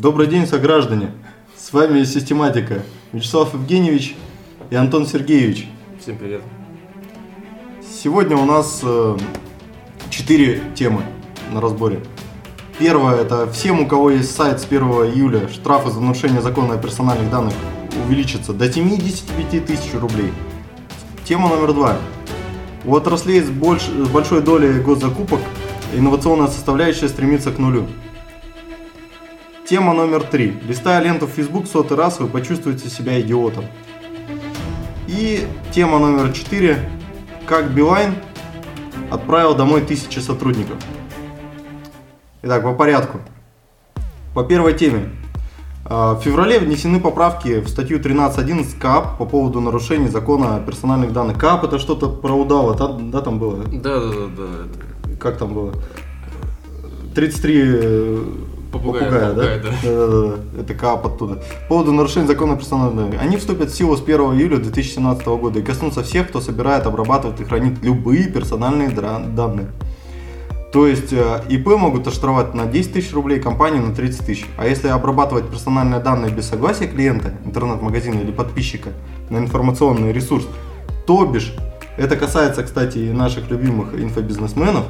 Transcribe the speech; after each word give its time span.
Добрый 0.00 0.28
день, 0.28 0.46
сограждане! 0.46 1.10
С 1.54 1.74
вами 1.74 2.04
Систематика. 2.04 2.82
Вячеслав 3.12 3.52
Евгеньевич 3.52 4.16
и 4.70 4.74
Антон 4.74 5.04
Сергеевич. 5.06 5.68
Всем 6.00 6.16
привет. 6.16 6.40
Сегодня 8.02 8.38
у 8.38 8.46
нас 8.46 8.80
э, 8.82 9.18
четыре 10.08 10.62
темы 10.74 11.02
на 11.52 11.60
разборе. 11.60 12.00
Первое– 12.78 13.16
это 13.20 13.46
всем, 13.52 13.80
у 13.80 13.86
кого 13.86 14.10
есть 14.10 14.34
сайт 14.34 14.60
с 14.60 14.64
1 14.64 14.80
июля, 14.82 15.50
штрафы 15.50 15.90
за 15.90 16.00
нарушение 16.00 16.40
закона 16.40 16.76
о 16.76 16.78
персональных 16.78 17.30
данных 17.30 17.52
увеличатся 18.06 18.54
до 18.54 18.72
75 18.72 19.66
тысяч 19.66 19.92
рублей. 19.92 20.32
Тема 21.26 21.50
номер 21.50 21.74
два. 21.74 21.98
У 22.86 22.96
отраслей 22.96 23.42
с, 23.42 23.50
больш- 23.50 24.06
с 24.06 24.08
большой 24.08 24.40
долей 24.40 24.80
госзакупок 24.80 25.40
инновационная 25.94 26.46
составляющая 26.48 27.10
стремится 27.10 27.52
к 27.52 27.58
нулю. 27.58 27.86
Тема 29.70 29.94
номер 29.94 30.24
три. 30.24 30.58
Листая 30.66 31.00
ленту 31.00 31.28
в 31.28 31.30
Facebook 31.30 31.68
сотый 31.68 31.96
раз, 31.96 32.18
вы 32.18 32.26
почувствуете 32.26 32.90
себя 32.90 33.20
идиотом. 33.20 33.66
И 35.06 35.46
тема 35.70 36.00
номер 36.00 36.32
четыре. 36.32 36.90
Как 37.46 37.70
Билайн 37.70 38.16
отправил 39.12 39.54
домой 39.54 39.82
тысячи 39.82 40.18
сотрудников. 40.18 40.76
Итак, 42.42 42.64
по 42.64 42.74
порядку. 42.74 43.20
По 44.34 44.42
первой 44.42 44.74
теме. 44.74 45.08
А, 45.84 46.16
В 46.16 46.22
феврале 46.22 46.58
внесены 46.58 46.98
поправки 46.98 47.60
в 47.60 47.68
статью 47.68 48.00
13.11 48.00 48.76
КАП 48.76 49.18
по 49.18 49.24
поводу 49.24 49.60
нарушений 49.60 50.08
закона 50.08 50.56
о 50.56 50.60
персональных 50.60 51.12
данных. 51.12 51.38
КАП 51.38 51.62
это 51.62 51.78
что-то 51.78 52.10
про 52.10 52.32
удава, 52.32 52.74
да, 52.74 52.88
да, 52.88 53.20
там 53.20 53.38
было? 53.38 53.62
Да, 53.66 54.00
да, 54.00 54.10
да, 54.10 54.26
да. 54.36 55.14
Как 55.20 55.38
там 55.38 55.54
было? 55.54 55.74
33 57.14 57.62
э, 57.64 58.24
Попугая, 58.72 59.04
попугая, 59.04 59.28
попугая, 59.28 59.58
да? 59.58 59.70
да. 59.70 59.76
Да-да-да, 59.82 60.60
Это 60.60 60.74
КАП 60.74 61.06
оттуда. 61.06 61.34
По 61.34 61.68
поводу 61.68 61.92
нарушения 61.92 62.26
закона 62.26 62.54
о 62.54 62.56
персональных 62.56 62.96
данных. 62.96 63.20
Они 63.20 63.36
вступят 63.36 63.70
в 63.70 63.74
силу 63.74 63.96
с 63.96 64.02
1 64.02 64.20
июля 64.34 64.58
2017 64.58 65.26
года 65.26 65.58
и 65.58 65.62
коснутся 65.62 66.02
всех, 66.02 66.28
кто 66.28 66.40
собирает, 66.40 66.86
обрабатывает 66.86 67.40
и 67.40 67.44
хранит 67.44 67.82
любые 67.82 68.28
персональные 68.28 68.90
данные. 68.90 69.68
То 70.72 70.86
есть 70.86 71.12
э, 71.12 71.42
ИП 71.48 71.66
могут 71.66 72.06
оштрафовать 72.06 72.54
на 72.54 72.66
10 72.66 72.92
тысяч 72.92 73.12
рублей, 73.12 73.40
компанию 73.40 73.82
на 73.82 73.92
30 73.92 74.24
тысяч. 74.24 74.46
А 74.56 74.66
если 74.66 74.86
обрабатывать 74.86 75.48
персональные 75.48 75.98
данные 75.98 76.30
без 76.30 76.46
согласия 76.46 76.86
клиента, 76.86 77.34
интернет-магазина 77.44 78.20
или 78.20 78.30
подписчика 78.30 78.90
на 79.30 79.38
информационный 79.38 80.12
ресурс, 80.12 80.46
то 81.06 81.24
бишь, 81.26 81.54
это 81.96 82.16
касается, 82.16 82.62
кстати, 82.62 82.98
и 82.98 83.10
наших 83.10 83.50
любимых 83.50 83.94
инфобизнесменов, 83.94 84.84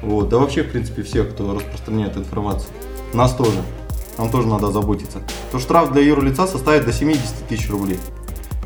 вот, 0.00 0.28
да 0.28 0.38
вообще, 0.38 0.62
в 0.62 0.70
принципе, 0.70 1.02
всех, 1.02 1.30
кто 1.30 1.54
распространяет 1.54 2.16
информацию, 2.16 2.70
нас 3.14 3.32
тоже, 3.34 3.62
нам 4.18 4.30
тоже 4.30 4.46
надо 4.48 4.70
заботиться, 4.70 5.18
то 5.52 5.58
штраф 5.58 5.92
для 5.92 6.02
юрлица 6.02 6.46
составит 6.46 6.84
до 6.84 6.92
70 6.92 7.46
тысяч 7.48 7.70
рублей. 7.70 7.98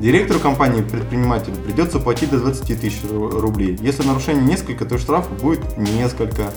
Директору 0.00 0.38
компании 0.38 0.80
предпринимателю 0.82 1.56
придется 1.56 1.98
платить 1.98 2.30
до 2.30 2.38
20 2.38 2.80
тысяч 2.80 3.02
ру- 3.02 3.30
рублей. 3.40 3.76
Если 3.80 4.06
нарушений 4.06 4.42
несколько, 4.42 4.84
то 4.84 4.96
штраф 4.96 5.28
будет 5.42 5.76
несколько. 5.76 6.52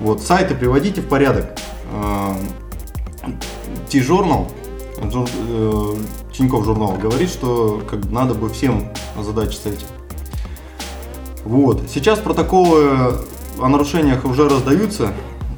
Вот, 0.00 0.22
сайты 0.22 0.54
приводите 0.54 1.02
в 1.02 1.08
порядок. 1.08 1.50
Э, 1.92 2.34
T-журнал, 3.90 4.50
жур- 5.10 5.28
э, 5.48 5.94
Тинькофф 6.32 6.64
журнал 6.64 6.92
говорит, 6.94 7.28
что 7.28 7.82
как 7.90 8.00
бы 8.00 8.10
надо 8.14 8.32
бы 8.34 8.48
всем 8.48 8.88
озадачиться 9.18 9.68
этим. 9.68 9.86
Вот. 11.44 11.82
Сейчас 11.92 12.18
протоколы 12.18 13.14
о 13.60 13.68
нарушениях 13.68 14.24
уже 14.24 14.48
раздаются, 14.48 15.12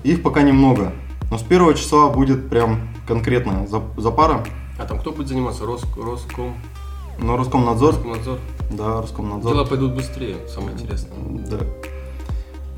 их 0.04 0.22
пока 0.22 0.42
немного. 0.42 0.92
Но 1.30 1.38
с 1.38 1.42
первого 1.42 1.74
числа 1.74 2.08
будет 2.10 2.48
прям 2.48 2.88
конкретно 3.06 3.66
за, 3.66 3.82
запара. 3.96 4.44
А 4.78 4.84
там 4.84 4.98
кто 4.98 5.12
будет 5.12 5.28
заниматься? 5.28 5.64
Рос, 5.64 5.84
Роском, 5.96 6.54
Но 7.18 7.36
Роскомнадзор, 7.36 7.94
Роскомнадзор. 7.94 8.38
да, 8.70 9.00
Роскомнадзор. 9.00 9.52
Дела 9.52 9.64
пойдут 9.64 9.94
быстрее, 9.94 10.36
самое 10.48 10.72
интересное. 10.74 11.16
Да. 11.48 11.58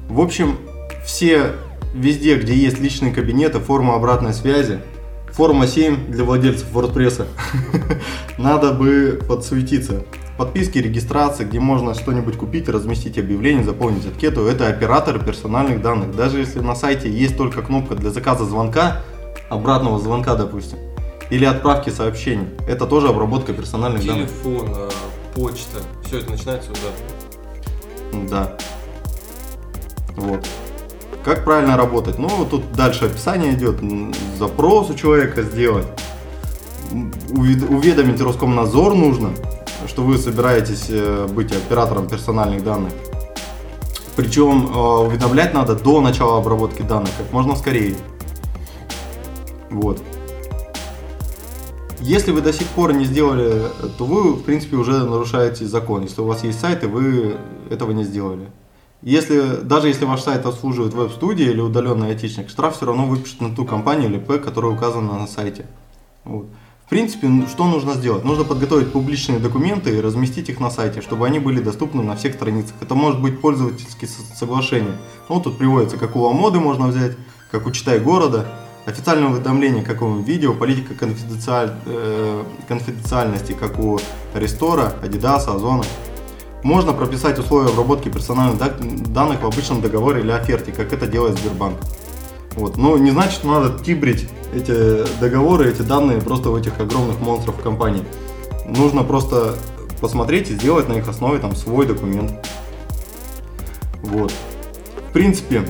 В 0.09 0.21
общем, 0.21 0.59
все 1.05 1.53
везде, 1.95 2.37
где 2.37 2.55
есть 2.55 2.79
личные 2.79 3.13
кабинеты, 3.13 3.59
форма 3.61 3.95
обратной 3.97 4.35
связи, 4.35 4.81
форма 5.31 5.67
7 5.67 6.11
для 6.11 6.25
владельцев 6.25 6.67
WordPress, 6.73 7.27
надо 8.39 8.73
бы 8.73 9.21
подсуетиться. 9.27 10.05
Подписки, 10.37 10.79
регистрации, 10.79 11.45
где 11.45 11.61
можно 11.61 11.95
что-нибудь 11.95 12.37
купить, 12.37 12.69
разместить 12.69 13.19
объявление, 13.19 13.63
заполнить 13.63 14.05
анкету, 14.05 14.47
это 14.47 14.67
операторы 14.67 15.21
персональных 15.21 15.81
данных. 15.81 16.17
Даже 16.17 16.41
если 16.41 16.59
на 16.59 16.75
сайте 16.75 17.09
есть 17.09 17.37
только 17.37 17.63
кнопка 17.63 17.95
для 17.95 18.11
заказа 18.11 18.45
звонка, 18.45 19.03
обратного 19.49 20.01
звонка, 20.01 20.35
допустим, 20.35 20.79
или 21.31 21.45
отправки 21.45 21.91
сообщений, 21.91 22.49
это 22.69 22.87
тоже 22.87 23.09
обработка 23.09 23.53
персональных 23.53 24.05
данных. 24.05 24.29
Телефон, 24.29 24.69
а, 24.75 24.91
почта, 25.37 25.79
все 26.05 26.19
это 26.19 26.33
начинается 26.33 26.71
уже. 26.73 28.29
Да. 28.29 28.57
Вот. 30.17 30.45
Как 31.25 31.45
правильно 31.45 31.77
работать? 31.77 32.19
Ну, 32.19 32.29
вот 32.29 32.51
тут 32.51 32.73
дальше 32.73 33.07
описание 33.07 33.55
идет. 33.55 33.77
Запрос 34.39 34.91
у 34.91 34.95
человека 34.95 35.43
сделать. 35.43 35.87
Уведомить 37.31 38.21
Роскомнадзор 38.21 38.95
нужно, 38.95 39.31
что 39.89 40.03
вы 40.03 40.19
собираетесь 40.19 40.87
э, 40.89 41.27
быть 41.29 41.53
оператором 41.53 42.09
персональных 42.09 42.65
данных. 42.65 42.93
Причем 44.17 44.67
э, 44.67 44.79
уведомлять 45.07 45.55
надо 45.55 45.75
до 45.75 46.01
начала 46.01 46.39
обработки 46.39 46.83
данных, 46.83 47.11
как 47.19 47.33
можно 47.33 47.57
скорее. 47.57 47.97
Вот. 49.71 50.03
Если 52.01 52.33
вы 52.33 52.43
до 52.43 52.53
сих 52.53 52.67
пор 52.69 52.93
не 52.93 53.07
сделали, 53.07 53.63
то 53.97 54.05
вы, 54.05 54.35
в 54.35 54.43
принципе, 54.43 54.77
уже 54.77 55.05
нарушаете 55.05 55.65
закон. 55.65 56.03
Если 56.03 56.21
у 56.21 56.27
вас 56.27 56.45
есть 56.45 56.61
сайт, 56.61 56.85
и 56.85 56.87
вы 56.87 57.37
этого 57.71 57.93
не 57.93 58.05
сделали. 58.05 58.51
Если, 59.01 59.57
даже 59.63 59.89
если 59.89 60.05
ваш 60.05 60.23
сайт 60.23 60.47
обслуживает 60.47 60.95
веб-студия 60.95 61.51
или 61.51 61.61
удаленный 61.61 62.09
айтишник, 62.09 62.49
штраф 62.49 62.77
все 62.77 62.87
равно 62.87 63.07
выпишет 63.07 63.41
на 63.41 63.55
ту 63.55 63.65
компанию 63.65 64.11
или 64.11 64.19
п, 64.19 64.39
которая 64.39 64.73
указана 64.73 65.19
на 65.19 65.27
сайте. 65.27 65.67
Вот. 66.25 66.47
Принципе, 66.95 67.27
ну, 67.27 67.49
что 67.49 67.67
нужно 67.67 67.95
сделать? 67.95 68.23
Нужно 68.25 68.45
подготовить 68.45 68.93
публичные 68.93 69.41
документы 69.41 69.91
и 69.97 70.01
разместить 70.01 70.49
их 70.49 70.61
на 70.61 70.71
сайте, 70.71 71.01
чтобы 71.03 71.27
они 71.27 71.41
были 71.41 71.59
доступны 71.61 72.05
на 72.05 72.15
всех 72.15 72.35
страницах. 72.35 72.75
Это 72.81 72.95
может 72.95 73.21
быть 73.21 73.41
пользовательские 73.41 74.09
со- 74.09 74.37
соглашения. 74.37 74.97
Ну, 75.29 75.41
тут 75.41 75.59
приводится, 75.59 75.97
как 75.97 76.15
у 76.15 76.21
Ламоды 76.21 76.61
можно 76.61 76.87
взять, 76.87 77.17
как 77.51 77.67
у 77.67 77.73
Читай 77.73 77.99
города, 77.99 78.47
официальное 78.87 79.29
уведомление, 79.29 79.83
как 79.83 80.03
у 80.03 80.19
видео, 80.21 80.55
политика 80.55 80.95
конфиденциаль- 80.95 81.75
э, 81.87 82.45
конфиденциальности, 82.69 83.57
как 83.59 83.81
у 83.81 83.99
Рестора, 84.33 84.93
Адидаса, 85.03 85.53
Озона. 85.53 85.83
Можно 86.63 86.93
прописать 86.93 87.41
условия 87.41 87.71
обработки 87.71 88.09
персональных 88.09 88.57
да- 88.57 88.73
данных 89.09 89.43
в 89.43 89.47
обычном 89.47 89.81
договоре 89.81 90.21
или 90.21 90.31
оферте, 90.31 90.71
как 90.71 90.93
это 90.93 91.09
делает 91.09 91.37
Сбербанк. 91.41 91.77
Вот. 92.53 92.77
Но 92.77 92.97
не 92.99 93.11
значит, 93.11 93.33
что 93.33 93.49
надо 93.49 93.83
тибрить 93.83 94.29
эти 94.55 95.05
договоры, 95.21 95.71
эти 95.71 95.83
данные 95.83 96.21
просто 96.21 96.51
у 96.51 96.57
этих 96.57 96.79
огромных 96.81 97.21
монстров 97.21 97.61
компаний. 97.61 98.05
Нужно 98.67 99.03
просто 99.03 99.57
посмотреть 100.01 100.51
и 100.51 100.55
сделать 100.55 100.89
на 100.89 100.95
их 100.95 101.09
основе 101.09 101.39
там 101.39 101.55
свой 101.55 101.87
документ. 101.87 102.33
Вот. 104.03 104.33
В 105.09 105.13
принципе, 105.13 105.63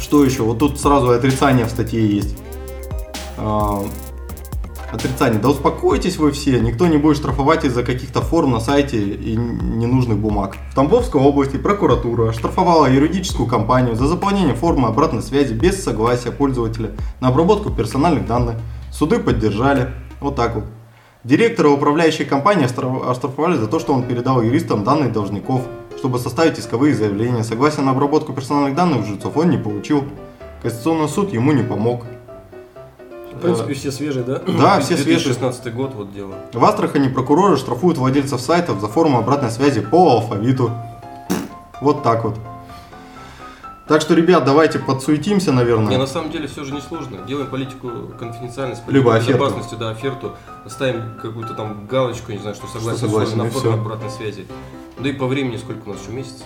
что 0.00 0.24
еще? 0.24 0.42
Вот 0.42 0.58
тут 0.58 0.80
сразу 0.80 1.10
отрицание 1.10 1.66
в 1.66 1.70
статье 1.70 2.06
есть. 2.06 2.36
Отрицание. 4.96 5.38
Да 5.38 5.50
успокойтесь 5.50 6.16
вы 6.16 6.32
все, 6.32 6.58
никто 6.58 6.86
не 6.86 6.96
будет 6.96 7.18
штрафовать 7.18 7.66
из-за 7.66 7.82
каких-то 7.82 8.22
форм 8.22 8.52
на 8.52 8.60
сайте 8.60 8.96
и 8.96 9.36
ненужных 9.36 10.16
бумаг. 10.16 10.56
В 10.70 10.74
Тамбовской 10.74 11.20
области 11.20 11.58
прокуратура 11.58 12.32
штрафовала 12.32 12.86
юридическую 12.86 13.46
компанию 13.46 13.94
за 13.94 14.06
заполнение 14.06 14.54
формы 14.54 14.88
обратной 14.88 15.20
связи 15.20 15.52
без 15.52 15.84
согласия 15.84 16.30
пользователя 16.30 16.92
на 17.20 17.28
обработку 17.28 17.68
персональных 17.68 18.26
данных. 18.26 18.56
Суды 18.90 19.18
поддержали. 19.18 19.90
Вот 20.20 20.34
так 20.34 20.54
вот. 20.54 20.64
Директора 21.24 21.68
управляющей 21.68 22.24
компании 22.24 22.64
оштраф- 22.64 23.06
оштрафовали 23.06 23.58
за 23.58 23.66
то, 23.66 23.78
что 23.78 23.92
он 23.92 24.02
передал 24.04 24.40
юристам 24.40 24.82
данные 24.82 25.10
должников, 25.10 25.60
чтобы 25.98 26.18
составить 26.18 26.58
исковые 26.58 26.94
заявления. 26.94 27.44
Согласие 27.44 27.84
на 27.84 27.90
обработку 27.90 28.32
персональных 28.32 28.74
данных 28.74 29.04
жильцов 29.04 29.36
он 29.36 29.50
не 29.50 29.58
получил. 29.58 30.04
Конституционный 30.62 31.10
суд 31.10 31.34
ему 31.34 31.52
не 31.52 31.62
помог. 31.62 32.06
В 33.36 33.40
принципе, 33.42 33.74
все 33.74 33.92
свежие, 33.92 34.24
да? 34.24 34.40
Да, 34.46 34.80
все 34.80 34.96
свежие. 34.96 35.16
2016 35.16 35.74
год, 35.74 35.94
вот 35.94 36.12
дело. 36.12 36.34
В 36.52 36.64
Астрахани 36.64 37.08
прокуроры 37.08 37.56
штрафуют 37.56 37.98
владельцев 37.98 38.40
сайтов 38.40 38.80
за 38.80 38.88
форму 38.88 39.18
обратной 39.18 39.50
связи 39.50 39.80
по 39.80 40.10
алфавиту. 40.12 40.70
Вот 41.80 42.02
так 42.02 42.24
вот. 42.24 42.36
Так 43.86 44.00
что, 44.00 44.14
ребят, 44.14 44.44
давайте 44.44 44.80
подсуетимся, 44.80 45.50
Не, 45.50 45.56
наверное. 45.58 45.96
на 45.96 46.06
самом 46.08 46.32
деле 46.32 46.48
все 46.48 46.64
же 46.64 46.74
несложно. 46.74 47.18
Делаем 47.28 47.48
политику 47.48 47.88
конфиденциальности, 48.18 48.82
Либо 48.88 49.10
политику 49.10 49.30
оферту. 49.34 49.44
безопасности, 49.44 49.76
да, 49.78 49.90
оферту, 49.90 50.32
ставим 50.66 51.02
какую-то 51.22 51.54
там 51.54 51.86
галочку, 51.86 52.32
не 52.32 52.38
знаю, 52.38 52.56
что 52.56 52.66
согласен, 52.66 52.98
согласен, 53.00 53.38
на 53.38 53.48
всё. 53.48 53.74
обратной 53.74 54.10
связи. 54.10 54.46
Да 54.98 55.08
и 55.08 55.12
по 55.12 55.26
времени 55.26 55.56
сколько 55.56 55.88
у 55.88 55.92
нас 55.92 56.02
еще 56.02 56.10
месяц? 56.10 56.42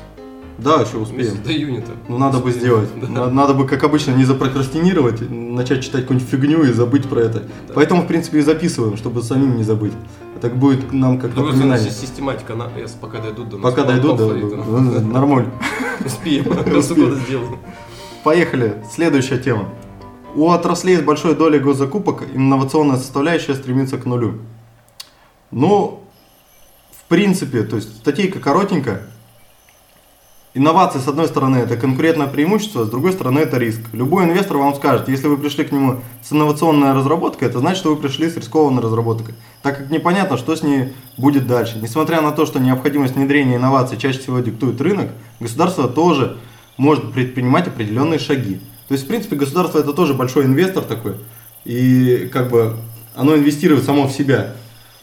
Да, 0.63 0.83
еще 0.83 0.99
успеем. 0.99 1.43
До 1.43 1.53
июня-то. 1.53 1.93
Ну, 2.09 2.19
надо 2.19 2.39
бы 2.39 2.51
Успеем. 2.51 2.61
сделать. 2.61 2.89
Да. 3.01 3.09
На- 3.09 3.31
Надо 3.31 3.55
бы, 3.55 3.67
как 3.67 3.83
обычно, 3.85 4.13
не 4.13 4.25
запрокрастинировать, 4.25 5.29
начать 5.31 5.83
читать 5.83 6.03
какую-нибудь 6.03 6.29
фигню 6.31 6.63
и 6.65 6.73
забыть 6.73 7.09
про 7.09 7.21
это. 7.21 7.41
Да. 7.69 7.75
Поэтому, 7.75 8.03
в 8.03 8.07
принципе, 8.07 8.39
и 8.39 8.43
записываем, 8.43 8.97
чтобы 8.97 9.23
самим 9.23 9.57
не 9.57 9.65
забыть. 9.65 9.93
Так 10.41 10.57
будет 10.57 10.93
нам 10.93 11.19
как 11.19 11.33
стороны, 11.33 11.53
напоминание. 11.53 11.91
си- 11.91 12.07
систематика, 12.07 12.55
на, 12.55 12.69
если 12.79 12.97
пока 12.99 13.19
дойдут 13.21 13.49
до 13.51 13.59
нас, 13.59 13.71
Пока 13.71 13.83
по 13.83 13.89
дойдут, 13.89 14.17
да, 14.17 14.25
ну, 14.27 15.01
нормально. 15.13 15.51
Успеем, 16.05 16.45
к 16.45 16.65
концу 16.65 16.95
года 16.95 17.17
сделаем. 17.17 17.59
Поехали. 18.25 18.83
Следующая 18.93 19.39
тема. 19.39 19.69
У 20.35 20.51
отраслей 20.51 20.97
с 20.97 21.01
большой 21.03 21.35
долей 21.35 21.59
госзакупок 21.59 22.23
инновационная 22.35 22.97
составляющая 22.97 23.55
стремится 23.55 23.99
к 23.99 24.05
нулю. 24.07 24.39
Ну, 25.51 26.05
в 26.93 27.09
принципе, 27.09 27.63
то 27.65 27.77
есть 27.77 27.97
статейка 27.97 28.39
коротенькая. 28.39 29.03
Инновации, 30.53 30.99
с 30.99 31.07
одной 31.07 31.29
стороны, 31.29 31.59
это 31.59 31.77
конкурентное 31.77 32.27
преимущество, 32.27 32.85
с 32.85 32.91
другой 32.91 33.13
стороны, 33.13 33.39
это 33.39 33.57
риск. 33.57 33.83
Любой 33.93 34.25
инвестор 34.25 34.57
вам 34.57 34.75
скажет, 34.75 35.09
если 35.09 35.29
вы 35.29 35.39
пришли 35.39 35.63
к 35.63 35.71
нему 35.71 36.01
с 36.25 36.33
инновационной 36.33 36.93
разработкой, 36.93 37.47
это 37.47 37.61
значит, 37.61 37.79
что 37.79 37.95
вы 37.95 38.03
пришли 38.03 38.29
с 38.29 38.37
рискованной 38.37 38.83
разработкой. 38.83 39.37
Так 39.63 39.79
как 39.79 39.91
непонятно, 39.91 40.37
что 40.37 40.57
с 40.57 40.65
ней 40.65 40.93
будет 41.17 41.47
дальше. 41.47 41.79
Несмотря 41.81 42.21
на 42.21 42.33
то, 42.33 42.47
что 42.47 42.59
необходимость 42.59 43.15
внедрения 43.15 43.57
инноваций 43.57 43.97
чаще 43.97 44.19
всего 44.19 44.41
диктует 44.41 44.81
рынок, 44.81 45.11
государство 45.39 45.87
тоже 45.87 46.37
может 46.77 47.13
предпринимать 47.13 47.69
определенные 47.69 48.19
шаги. 48.19 48.61
То 48.89 48.95
есть, 48.95 49.05
в 49.05 49.07
принципе, 49.07 49.37
государство 49.37 49.79
это 49.79 49.93
тоже 49.93 50.15
большой 50.15 50.47
инвестор 50.47 50.83
такой. 50.83 51.15
И 51.65 52.29
как 52.33 52.51
бы 52.51 52.75
оно 53.15 53.37
инвестирует 53.37 53.85
само 53.85 54.09
в 54.09 54.11
себя. 54.11 54.55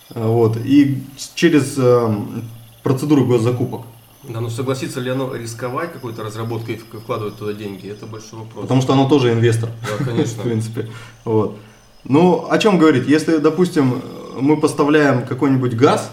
Вот, 0.10 0.58
и 0.58 1.02
через 1.36 1.78
эм, 1.78 2.44
процедуру 2.84 3.26
госзакупок. 3.26 3.84
Да, 4.24 4.42
но 4.42 4.50
согласится 4.50 5.00
ли 5.00 5.10
оно 5.10 5.34
рисковать 5.36 5.94
какой-то 5.94 6.24
разработкой 6.24 6.76
и 6.76 6.78
вкладывать 6.78 7.38
туда 7.38 7.54
деньги, 7.54 7.88
это 7.88 8.06
большой 8.06 8.40
вопрос. 8.40 8.64
Потому 8.64 8.82
что 8.82 8.94
оно 8.94 9.08
тоже 9.08 9.32
инвестор. 9.32 9.70
Да, 9.84 10.04
конечно. 10.04 10.42
В 10.44 10.46
принципе. 10.46 10.90
Вот. 11.24 11.58
Ну, 12.04 12.48
о 12.50 12.58
чем 12.58 12.78
говорить? 12.78 13.08
Если, 13.08 13.38
допустим, 13.38 14.02
мы 14.40 14.58
поставляем 14.58 15.26
какой-нибудь 15.26 15.76
газ 15.76 16.12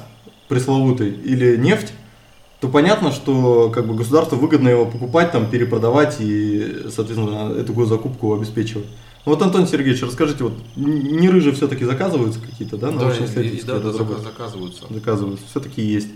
пресловутый 0.49 1.11
или 1.11 1.57
нефть, 1.57 1.93
то 2.61 2.69
понятно, 2.69 3.13
что 3.13 3.71
как 3.71 3.87
бы 3.87 3.95
государству 3.95 4.37
выгодно 4.39 4.69
его 4.69 4.87
покупать, 4.87 5.33
там, 5.33 5.51
перепродавать 5.51 6.17
и, 6.21 6.85
соответственно, 6.95 7.53
эту 7.53 7.73
госзакупку 7.73 8.35
обеспечивать. 8.35 8.87
Ну 9.27 9.33
вот, 9.33 9.43
Антон 9.43 9.67
Сергеевич, 9.67 10.03
расскажите, 10.03 10.45
вот 10.45 10.53
не 10.77 11.29
рыжи 11.31 11.53
все-таки 11.53 11.85
заказываются 11.85 12.41
какие-то, 12.41 12.77
да, 12.77 12.91
Да, 12.91 13.11
и- 13.11 13.49
и- 13.49 13.63
да, 13.63 13.79
да, 13.79 13.93
заказываются. 13.93 14.85
Заказываются, 14.91 15.47
все-таки 15.51 15.83
есть. 15.83 16.09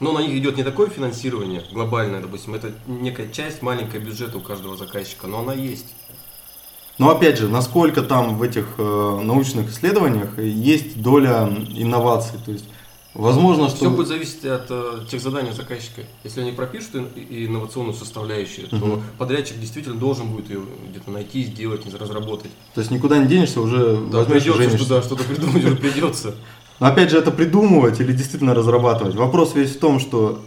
Но 0.00 0.12
на 0.12 0.20
них 0.20 0.30
идет 0.36 0.56
не 0.56 0.62
такое 0.62 0.88
финансирование 0.88 1.62
глобальное, 1.72 2.20
допустим, 2.20 2.54
это 2.54 2.72
некая 2.86 3.28
часть 3.30 3.62
маленькая 3.62 3.98
бюджета 3.98 4.38
у 4.38 4.40
каждого 4.40 4.76
заказчика, 4.76 5.26
но 5.26 5.40
она 5.40 5.54
есть. 5.54 5.86
Но 6.98 7.10
опять 7.10 7.38
же, 7.38 7.48
насколько 7.48 8.02
там 8.02 8.38
в 8.38 8.42
этих 8.42 8.66
э, 8.78 9.20
научных 9.22 9.70
исследованиях 9.70 10.38
есть 10.38 11.00
доля 11.00 11.48
инноваций, 11.76 12.38
то 12.44 12.50
есть 12.52 12.64
возможно, 13.14 13.68
что... 13.68 13.76
Все 13.78 13.90
будет 13.90 14.08
зависеть 14.08 14.44
от 14.44 14.66
э, 14.70 15.00
тех 15.10 15.20
заданий 15.20 15.52
заказчика. 15.52 16.02
Если 16.24 16.40
они 16.40 16.52
пропишут 16.52 16.96
и- 17.16 17.46
инновационную 17.46 17.94
составляющую, 17.94 18.68
то 18.68 18.76
Мгм. 18.76 19.02
подрядчик 19.16 19.58
действительно 19.60 19.96
должен 19.96 20.28
будет 20.28 20.48
ее 20.50 20.62
где-то 20.90 21.10
найти, 21.10 21.42
сделать, 21.44 21.82
разработать. 21.94 22.50
То 22.74 22.80
есть 22.80 22.90
никуда 22.92 23.18
не 23.18 23.26
денешься, 23.26 23.60
уже 23.60 23.96
Да, 24.10 24.18
возьмешь 24.18 24.42
придется 24.44 24.62
женишься. 24.62 24.84
что-то, 24.86 25.02
что-то 25.06 25.24
придумать 25.24 25.64
уже 25.64 25.76
придется. 25.76 26.34
Но 26.80 26.86
опять 26.86 27.10
же, 27.10 27.18
это 27.18 27.30
придумывать 27.30 28.00
или 28.00 28.12
действительно 28.12 28.54
разрабатывать. 28.54 29.14
Вопрос 29.14 29.54
весь 29.54 29.74
в 29.74 29.78
том, 29.78 29.98
что 29.98 30.40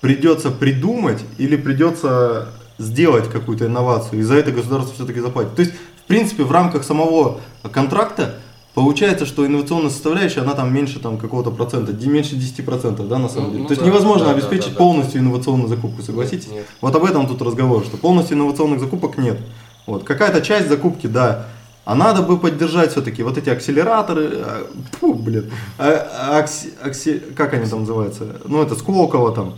придется 0.00 0.50
придумать 0.50 1.20
или 1.38 1.56
придется 1.56 2.48
сделать 2.78 3.30
какую-то 3.30 3.66
инновацию, 3.66 4.20
и 4.20 4.22
за 4.22 4.34
это 4.34 4.50
государство 4.50 4.94
все-таки 4.94 5.20
заплатит. 5.20 5.54
То 5.54 5.62
есть, 5.62 5.72
в 5.72 6.08
принципе, 6.08 6.42
в 6.42 6.50
рамках 6.52 6.84
самого 6.84 7.40
контракта 7.72 8.34
получается, 8.74 9.26
что 9.26 9.46
инновационная 9.46 9.90
составляющая, 9.90 10.40
она 10.40 10.54
там 10.54 10.72
меньше 10.74 10.98
там, 10.98 11.18
какого-то 11.18 11.50
процента, 11.50 11.92
меньше 12.06 12.36
10%, 12.36 13.06
да, 13.06 13.18
на 13.18 13.28
самом 13.28 13.46
Ну, 13.46 13.50
деле. 13.50 13.62
ну 13.62 13.68
То 13.68 13.72
есть 13.72 13.82
да, 13.82 13.88
невозможно 13.88 14.26
да, 14.26 14.32
обеспечить 14.32 14.68
да, 14.68 14.72
да. 14.72 14.78
полностью 14.78 15.20
инновационную 15.20 15.68
закупку, 15.68 16.02
согласитесь? 16.02 16.50
Нет. 16.50 16.66
Вот 16.80 16.94
об 16.94 17.04
этом 17.04 17.26
тут 17.26 17.42
разговор, 17.42 17.84
что 17.84 17.96
полностью 17.96 18.36
инновационных 18.36 18.80
закупок 18.80 19.18
нет. 19.18 19.38
Вот. 19.86 20.04
Какая-то 20.04 20.40
часть 20.42 20.68
закупки, 20.68 21.06
да. 21.06 21.46
А 21.84 21.94
надо 21.96 22.22
бы 22.22 22.38
поддержать 22.38 22.92
все-таки 22.92 23.22
вот 23.24 23.36
эти 23.38 23.50
акселераторы, 23.50 24.30
а, 24.36 24.66
фу, 25.00 25.14
блин, 25.14 25.50
А, 25.78 26.40
акси- 26.40 26.72
акси- 26.82 27.34
как 27.34 27.54
они 27.54 27.66
там 27.66 27.80
называются? 27.80 28.36
Ну, 28.44 28.62
это 28.62 28.76
Сколково 28.76 29.32
там, 29.32 29.56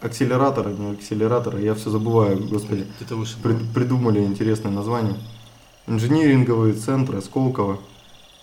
акселераторы, 0.00 0.72
не 0.72 0.92
акселераторы, 0.92 1.60
я 1.62 1.74
все 1.74 1.90
забываю, 1.90 2.38
господи. 2.48 2.86
Это 3.00 3.16
выше. 3.16 3.34
Прид- 3.42 3.72
придумали 3.74 4.20
интересное 4.20 4.70
название. 4.70 5.16
Инжиниринговые 5.88 6.74
центры, 6.74 7.20
Сколково. 7.20 7.78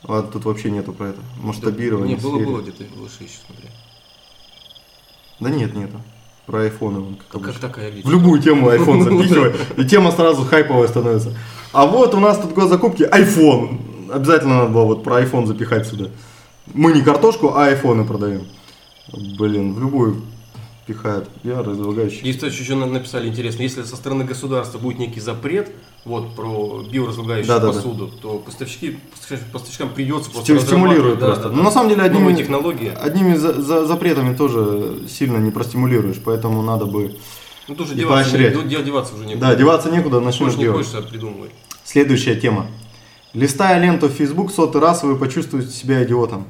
Ладно, 0.04 0.32
тут 0.32 0.46
вообще 0.46 0.70
нету 0.70 0.92
про 0.92 1.10
это. 1.10 1.20
Масштабирование. 1.42 2.18
Не, 2.18 2.22
было, 2.22 2.34
сфере. 2.36 2.46
было 2.46 2.62
где-то 2.62 2.84
выше 2.98 3.24
еще, 3.24 3.38
смотри. 3.48 3.70
Да 5.40 5.50
нет, 5.50 5.74
нету. 5.74 6.02
Про 6.48 6.64
айфоны 6.64 7.18
как 7.32 7.42
Как, 7.44 7.60
такая 7.60 7.92
В 7.92 8.10
любую 8.12 8.42
тему 8.42 8.70
iPhone 8.72 9.04
запихивай, 9.04 9.54
и 9.78 9.86
тема 9.88 10.12
сразу 10.12 10.44
хайповая 10.44 10.88
становится. 10.88 11.34
А 11.74 11.86
вот 11.86 12.14
у 12.14 12.20
нас 12.20 12.38
тут 12.38 12.54
год 12.54 12.70
закупки 12.70 13.04
iPhone. 13.04 14.12
Обязательно 14.12 14.56
надо 14.60 14.72
было 14.72 14.84
вот 14.86 15.04
про 15.04 15.22
iPhone 15.22 15.46
запихать 15.46 15.88
сюда. 15.88 16.10
Мы 16.74 16.92
не 16.94 17.02
картошку, 17.02 17.54
а 17.56 17.66
айфоны 17.68 18.06
продаем. 18.06 18.44
Блин, 19.38 19.74
в 19.74 19.80
любую 19.80 20.22
пихают. 20.86 21.30
Я 21.44 21.64
разлагающий. 21.64 22.20
Здесь 22.22 22.38
тоже 22.38 22.62
еще 22.62 22.76
на- 22.76 22.86
написали 22.88 23.28
интересно, 23.30 23.62
если 23.64 23.84
со 23.84 23.96
стороны 23.96 24.26
государства 24.26 24.80
будет 24.80 25.00
некий 25.00 25.20
запрет 25.22 25.72
вот 26.06 26.36
про 26.36 26.84
биоразлагающую 26.92 27.48
Да-да-да. 27.48 27.74
посуду, 27.74 28.12
то 28.22 28.38
поставщики, 28.40 28.98
поставщ- 29.14 29.52
поставщикам 29.54 29.90
придется 29.90 30.30
просто 30.32 30.60
стимулируют 30.60 31.20
да, 31.20 31.28
просто. 31.28 31.44
да, 31.46 31.50
Но 31.52 31.58
да, 31.58 31.64
на 31.64 31.72
самом 31.72 31.90
деле 31.90 32.02
одними- 32.04 32.34
технологии. 32.36 32.92
Одними 33.00 33.36
за- 33.36 33.62
за- 33.62 33.86
запретами 33.86 34.36
тоже 34.36 35.00
сильно 35.10 35.38
не 35.38 35.52
простимулируешь, 35.52 36.18
поэтому 36.24 36.62
надо 36.62 36.86
бы... 36.86 37.16
Ну 37.68 37.76
тоже 37.76 37.96
деваться, 37.96 38.38
не- 38.38 38.50
де- 38.50 38.84
деваться 38.84 39.16
уже 39.16 39.26
некуда. 39.26 39.48
Да, 39.48 39.56
деваться 39.56 39.92
некуда, 39.92 40.20
начнешь 40.20 40.56
не 40.56 40.64
делать. 40.64 40.86
хочешь, 40.88 41.08
придумывай. 41.10 41.50
Следующая 41.84 42.36
тема. 42.36 42.68
Листая 43.34 43.80
ленту 43.80 44.08
в 44.08 44.12
Facebook 44.12 44.52
сотый 44.52 44.82
раз, 44.82 45.04
вы 45.04 45.16
почувствуете 45.16 45.72
себя 45.72 46.04
идиотом. 46.04 46.46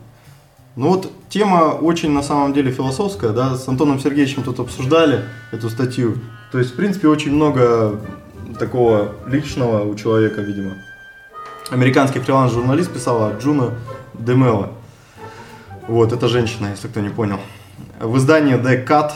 Ну 0.76 0.90
вот 0.90 1.12
тема 1.30 1.78
очень 1.80 2.12
на 2.12 2.24
самом 2.24 2.54
деле 2.54 2.72
философская, 2.72 3.32
да, 3.32 3.56
с 3.56 3.68
Антоном 3.68 4.00
Сергеевичем 4.00 4.44
тут 4.44 4.60
обсуждали 4.60 5.26
эту 5.52 5.70
статью. 5.70 6.18
То 6.52 6.60
есть, 6.60 6.72
в 6.72 6.76
принципе, 6.76 7.08
очень 7.08 7.34
много 7.34 8.00
такого 8.58 9.14
личного 9.28 9.84
у 9.84 9.96
человека, 9.96 10.42
видимо. 10.42 10.76
Американский 11.70 12.20
фриланс-журналист 12.20 12.92
писал 12.92 13.24
о 13.24 13.38
Джуно 13.38 13.76
Демело. 14.14 14.72
Вот, 15.88 16.14
это 16.14 16.28
женщина, 16.28 16.68
если 16.72 16.88
кто 16.88 17.00
не 17.02 17.10
понял. 17.10 17.40
В 18.00 18.18
издании 18.18 18.56
The 18.56 18.86
Cut 18.86 19.12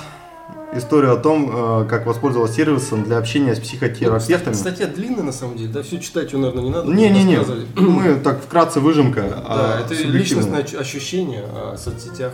историю 0.73 1.13
о 1.13 1.17
том, 1.17 1.83
э, 1.83 1.85
как 1.89 2.05
воспользовалась 2.05 2.53
сервисом 2.55 3.03
для 3.03 3.17
общения 3.17 3.55
с 3.55 3.59
психотерапевтами. 3.59 4.53
Ну, 4.53 4.59
Статья 4.59 4.87
длинная 4.87 5.23
на 5.23 5.31
самом 5.31 5.57
деле, 5.57 5.71
да, 5.71 5.83
все 5.83 5.99
читать 5.99 6.33
ее, 6.33 6.39
наверное, 6.39 6.63
не 6.63 6.69
надо. 6.69 6.91
Не-не-не, 6.91 7.39
мы 7.75 8.15
так 8.15 8.41
вкратце 8.43 8.79
выжимка. 8.79 9.21
Да, 9.21 9.43
а 9.47 9.81
это 9.85 9.93
личностное 9.93 10.63
ощ- 10.63 10.75
ощущение 10.75 11.43
о 11.43 11.77
соцсетях. 11.77 12.33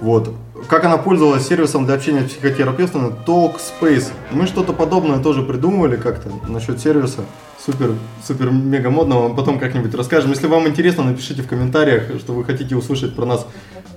Вот. 0.00 0.34
Как 0.68 0.84
она 0.84 0.96
пользовалась 0.96 1.46
сервисом 1.46 1.84
для 1.86 1.94
общения 1.94 2.22
с 2.22 2.30
психотерапевтами 2.30 3.12
Talkspace. 3.26 4.08
Мы 4.32 4.46
что-то 4.46 4.72
подобное 4.72 5.22
тоже 5.22 5.42
придумывали 5.42 5.96
как-то 5.96 6.28
насчет 6.48 6.80
сервиса. 6.80 7.20
Супер, 7.64 7.94
супер 8.26 8.50
мега 8.50 8.90
модного. 8.90 9.32
Потом 9.32 9.60
как-нибудь 9.60 9.94
расскажем. 9.94 10.30
Если 10.30 10.48
вам 10.48 10.66
интересно, 10.66 11.04
напишите 11.04 11.42
в 11.42 11.46
комментариях, 11.48 12.18
что 12.18 12.32
вы 12.32 12.44
хотите 12.44 12.74
услышать 12.74 13.14
про 13.14 13.26
нас. 13.26 13.46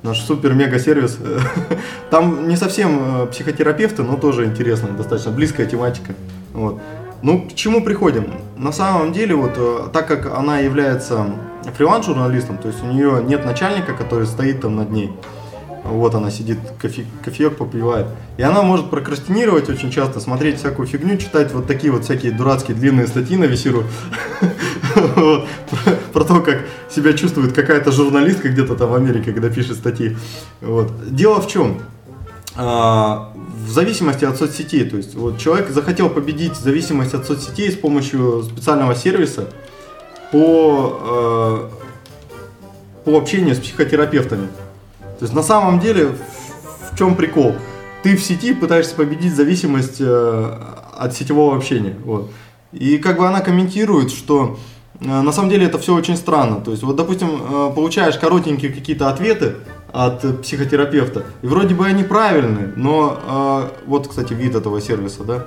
Наш 0.03 0.19
супер 0.21 0.53
мега 0.53 0.79
сервис. 0.79 1.17
Там 2.09 2.47
не 2.47 2.55
совсем 2.55 3.23
э, 3.23 3.27
психотерапевты, 3.27 4.03
но 4.03 4.17
тоже 4.17 4.45
интересно, 4.45 4.89
достаточно 4.89 5.31
близкая 5.31 5.65
тематика. 5.65 6.13
Вот. 6.53 6.79
Ну, 7.21 7.47
к 7.47 7.55
чему 7.55 7.83
приходим? 7.83 8.25
На 8.55 8.71
самом 8.71 9.13
деле, 9.13 9.35
вот, 9.35 9.53
э, 9.57 9.87
так 9.91 10.07
как 10.07 10.37
она 10.37 10.59
является 10.59 11.25
фриланс-журналистом, 11.75 12.57
то 12.57 12.67
есть 12.67 12.83
у 12.83 12.87
нее 12.87 13.23
нет 13.25 13.45
начальника, 13.45 13.93
который 13.93 14.27
стоит 14.27 14.61
там 14.61 14.75
над 14.75 14.91
ней, 14.91 15.11
вот 15.93 16.15
она 16.15 16.31
сидит, 16.31 16.57
кофе, 16.81 17.05
кофеек 17.23 17.57
попивает. 17.57 18.07
И 18.37 18.41
она 18.41 18.63
может 18.63 18.89
прокрастинировать 18.89 19.69
очень 19.69 19.91
часто, 19.91 20.19
смотреть 20.19 20.57
всякую 20.57 20.87
фигню, 20.87 21.17
читать 21.17 21.53
вот 21.53 21.67
такие 21.67 21.93
вот 21.93 22.05
всякие 22.05 22.31
дурацкие 22.31 22.75
длинные 22.75 23.07
статьи 23.07 23.37
на 23.37 23.45
Весеру. 23.45 23.83
Вот. 25.15 25.45
Про- 26.13 26.23
то, 26.23 26.39
как 26.39 26.61
себя 26.89 27.13
чувствует 27.13 27.53
какая-то 27.53 27.91
журналистка 27.91 28.49
где-то 28.49 28.75
там 28.75 28.89
в 28.89 28.95
Америке, 28.95 29.33
когда 29.33 29.49
пишет 29.49 29.77
статьи. 29.77 30.15
Дело 30.61 31.41
в 31.41 31.47
чем? 31.47 31.81
А, 32.55 33.33
В 33.65 33.69
зависимости 33.69 34.23
от 34.25 34.37
соцсетей, 34.37 34.89
то 34.89 34.95
есть 34.97 35.15
вот 35.15 35.37
человек 35.37 35.69
захотел 35.69 36.09
победить 36.09 36.55
зависимость 36.55 37.13
от 37.13 37.25
соцсетей 37.25 37.71
с 37.71 37.75
помощью 37.75 38.43
специального 38.43 38.95
сервиса 38.95 39.49
по, 40.31 41.69
э, 43.03 43.03
по 43.03 43.17
общению 43.17 43.55
с 43.55 43.59
психотерапевтами. 43.59 44.47
То 45.19 45.23
есть 45.23 45.33
на 45.33 45.43
самом 45.43 45.79
деле 45.79 46.15
в, 46.91 46.97
чем 46.97 47.15
прикол? 47.15 47.55
ты 48.05 48.15
в 48.15 48.21
сети 48.21 48.53
пытаешься 48.53 48.93
победить 48.93 49.35
зависимость 49.35 49.99
э, 49.99 50.57
от 50.95 51.15
сетевого 51.15 51.55
общения. 51.57 51.95
Вот. 52.05 52.29
И 52.71 52.99
как 52.99 53.17
бы 53.17 53.27
она 53.27 53.41
комментирует, 53.41 54.11
что 54.11 54.59
э, 54.99 55.07
на 55.07 55.31
самом 55.31 55.49
деле 55.49 55.65
это 55.65 55.79
все 55.79 55.95
очень 55.95 56.15
странно. 56.15 56.61
То 56.61 56.69
есть, 56.69 56.83
вот, 56.83 56.97
допустим, 56.97 57.29
э, 57.29 57.71
получаешь 57.73 58.19
коротенькие 58.19 58.71
какие-то 58.71 59.09
ответы 59.09 59.55
от 59.91 60.41
психотерапевта, 60.43 61.23
и 61.41 61.47
вроде 61.47 61.73
бы 61.73 61.87
они 61.87 62.03
правильные, 62.03 62.73
но 62.75 63.71
вот, 63.87 64.09
кстати, 64.09 64.33
вид 64.33 64.53
этого 64.53 64.81
сервиса, 64.81 65.23
да, 65.23 65.45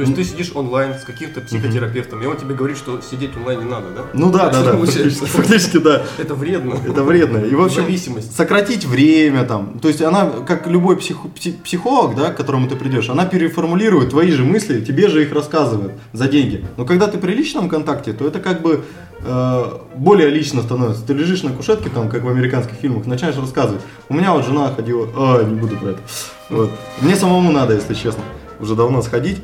то 0.00 0.04
есть 0.04 0.16
ты 0.16 0.24
сидишь 0.24 0.52
онлайн 0.54 0.94
с 0.94 1.04
каким-то 1.04 1.42
психотерапевтом, 1.42 2.22
и 2.22 2.26
он 2.26 2.34
тебе 2.38 2.54
говорит, 2.54 2.78
что 2.78 3.02
сидеть 3.02 3.36
онлайн 3.36 3.58
не 3.60 3.66
надо, 3.66 3.90
да? 3.94 4.06
Ну 4.14 4.32
да, 4.32 4.48
да, 4.48 4.62
да, 4.62 4.76
фактически, 4.78 5.24
фактически 5.26 5.76
да. 5.78 6.02
Это 6.16 6.34
вредно. 6.34 6.76
Это 6.86 7.02
вредно. 7.02 7.36
И 7.36 7.54
в 7.54 7.62
общем, 7.62 7.82
Зависимость. 7.82 8.34
сократить 8.34 8.86
время 8.86 9.44
там. 9.44 9.78
То 9.78 9.88
есть 9.88 10.00
она, 10.00 10.30
как 10.46 10.66
любой 10.68 10.96
псих, 10.96 11.18
психолог, 11.62 12.16
да, 12.16 12.32
к 12.32 12.36
которому 12.38 12.66
ты 12.66 12.76
придешь, 12.76 13.10
она 13.10 13.26
переформулирует 13.26 14.08
твои 14.08 14.30
же 14.30 14.42
мысли, 14.42 14.80
тебе 14.80 15.08
же 15.08 15.22
их 15.22 15.32
рассказывает 15.32 15.92
за 16.14 16.28
деньги. 16.28 16.64
Но 16.78 16.86
когда 16.86 17.06
ты 17.06 17.18
при 17.18 17.32
личном 17.32 17.68
контакте, 17.68 18.14
то 18.14 18.26
это 18.26 18.40
как 18.40 18.62
бы 18.62 18.82
э, 19.22 19.64
более 19.96 20.30
лично 20.30 20.62
становится. 20.62 21.04
Ты 21.04 21.12
лежишь 21.12 21.42
на 21.42 21.52
кушетке, 21.52 21.90
там, 21.90 22.08
как 22.08 22.24
в 22.24 22.28
американских 22.28 22.76
фильмах, 22.76 23.04
начинаешь 23.04 23.36
рассказывать. 23.36 23.82
У 24.08 24.14
меня 24.14 24.32
вот 24.32 24.46
жена 24.46 24.72
ходила, 24.74 25.06
а, 25.14 25.44
не 25.44 25.56
буду 25.56 25.76
про 25.76 25.90
это. 25.90 26.00
Вот. 26.48 26.70
Мне 27.02 27.16
самому 27.16 27.52
надо, 27.52 27.74
если 27.74 27.92
честно, 27.92 28.22
уже 28.60 28.74
давно 28.74 29.02
сходить 29.02 29.42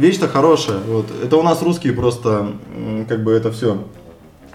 вещь-то 0.00 0.28
хорошая. 0.28 0.78
Вот. 0.86 1.06
Это 1.22 1.36
у 1.36 1.42
нас 1.42 1.62
русские 1.62 1.92
просто 1.92 2.52
как 3.08 3.22
бы 3.22 3.32
это 3.32 3.52
все 3.52 3.84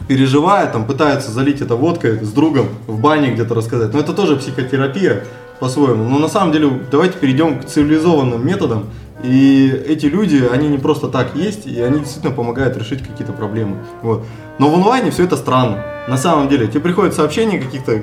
переживают, 0.07 0.73
там 0.73 0.85
пытаются 0.85 1.31
залить 1.31 1.61
это 1.61 1.75
водкой 1.75 2.23
с 2.23 2.31
другом 2.31 2.67
в 2.87 2.99
бане 2.99 3.31
где-то 3.31 3.53
рассказать. 3.53 3.93
Но 3.93 3.99
это 3.99 4.13
тоже 4.13 4.35
психотерапия 4.35 5.23
по-своему. 5.59 6.09
Но 6.09 6.19
на 6.19 6.27
самом 6.27 6.51
деле 6.51 6.81
давайте 6.91 7.17
перейдем 7.17 7.59
к 7.59 7.65
цивилизованным 7.65 8.45
методам. 8.45 8.85
И 9.23 9.69
эти 9.87 10.07
люди, 10.07 10.43
они 10.51 10.67
не 10.67 10.77
просто 10.77 11.07
так 11.07 11.35
есть, 11.35 11.65
и 11.65 11.81
они 11.81 11.99
действительно 11.99 12.33
помогают 12.33 12.77
решить 12.77 13.01
какие-то 13.01 13.31
проблемы. 13.31 13.77
Вот. 14.01 14.25
Но 14.59 14.69
в 14.69 14.75
онлайне 14.75 15.09
все 15.09 15.23
это 15.23 15.37
странно. 15.37 15.83
На 16.07 16.17
самом 16.17 16.49
деле, 16.49 16.67
тебе 16.67 16.81
приходят 16.81 17.15
сообщения 17.15 17.59
каких-то, 17.59 17.99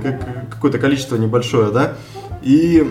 какое-то 0.51 0.79
количество 0.79 1.17
небольшое, 1.17 1.71
да, 1.71 1.95
и 2.43 2.91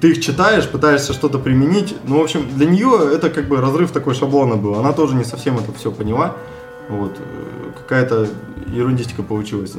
ты 0.00 0.12
их 0.12 0.20
читаешь, 0.20 0.68
пытаешься 0.68 1.12
что-то 1.12 1.38
применить. 1.38 1.96
Ну, 2.04 2.18
в 2.18 2.22
общем, 2.22 2.48
для 2.54 2.66
нее 2.66 3.10
это 3.14 3.30
как 3.30 3.48
бы 3.48 3.60
разрыв 3.60 3.90
такой 3.90 4.14
шаблона 4.14 4.56
был. 4.56 4.74
Она 4.76 4.92
тоже 4.92 5.14
не 5.14 5.24
совсем 5.24 5.58
это 5.58 5.72
все 5.72 5.90
поняла. 5.90 6.36
Вот. 6.88 7.18
Какая-то 7.76 8.28
ерундистика 8.66 9.22
получилась. 9.22 9.74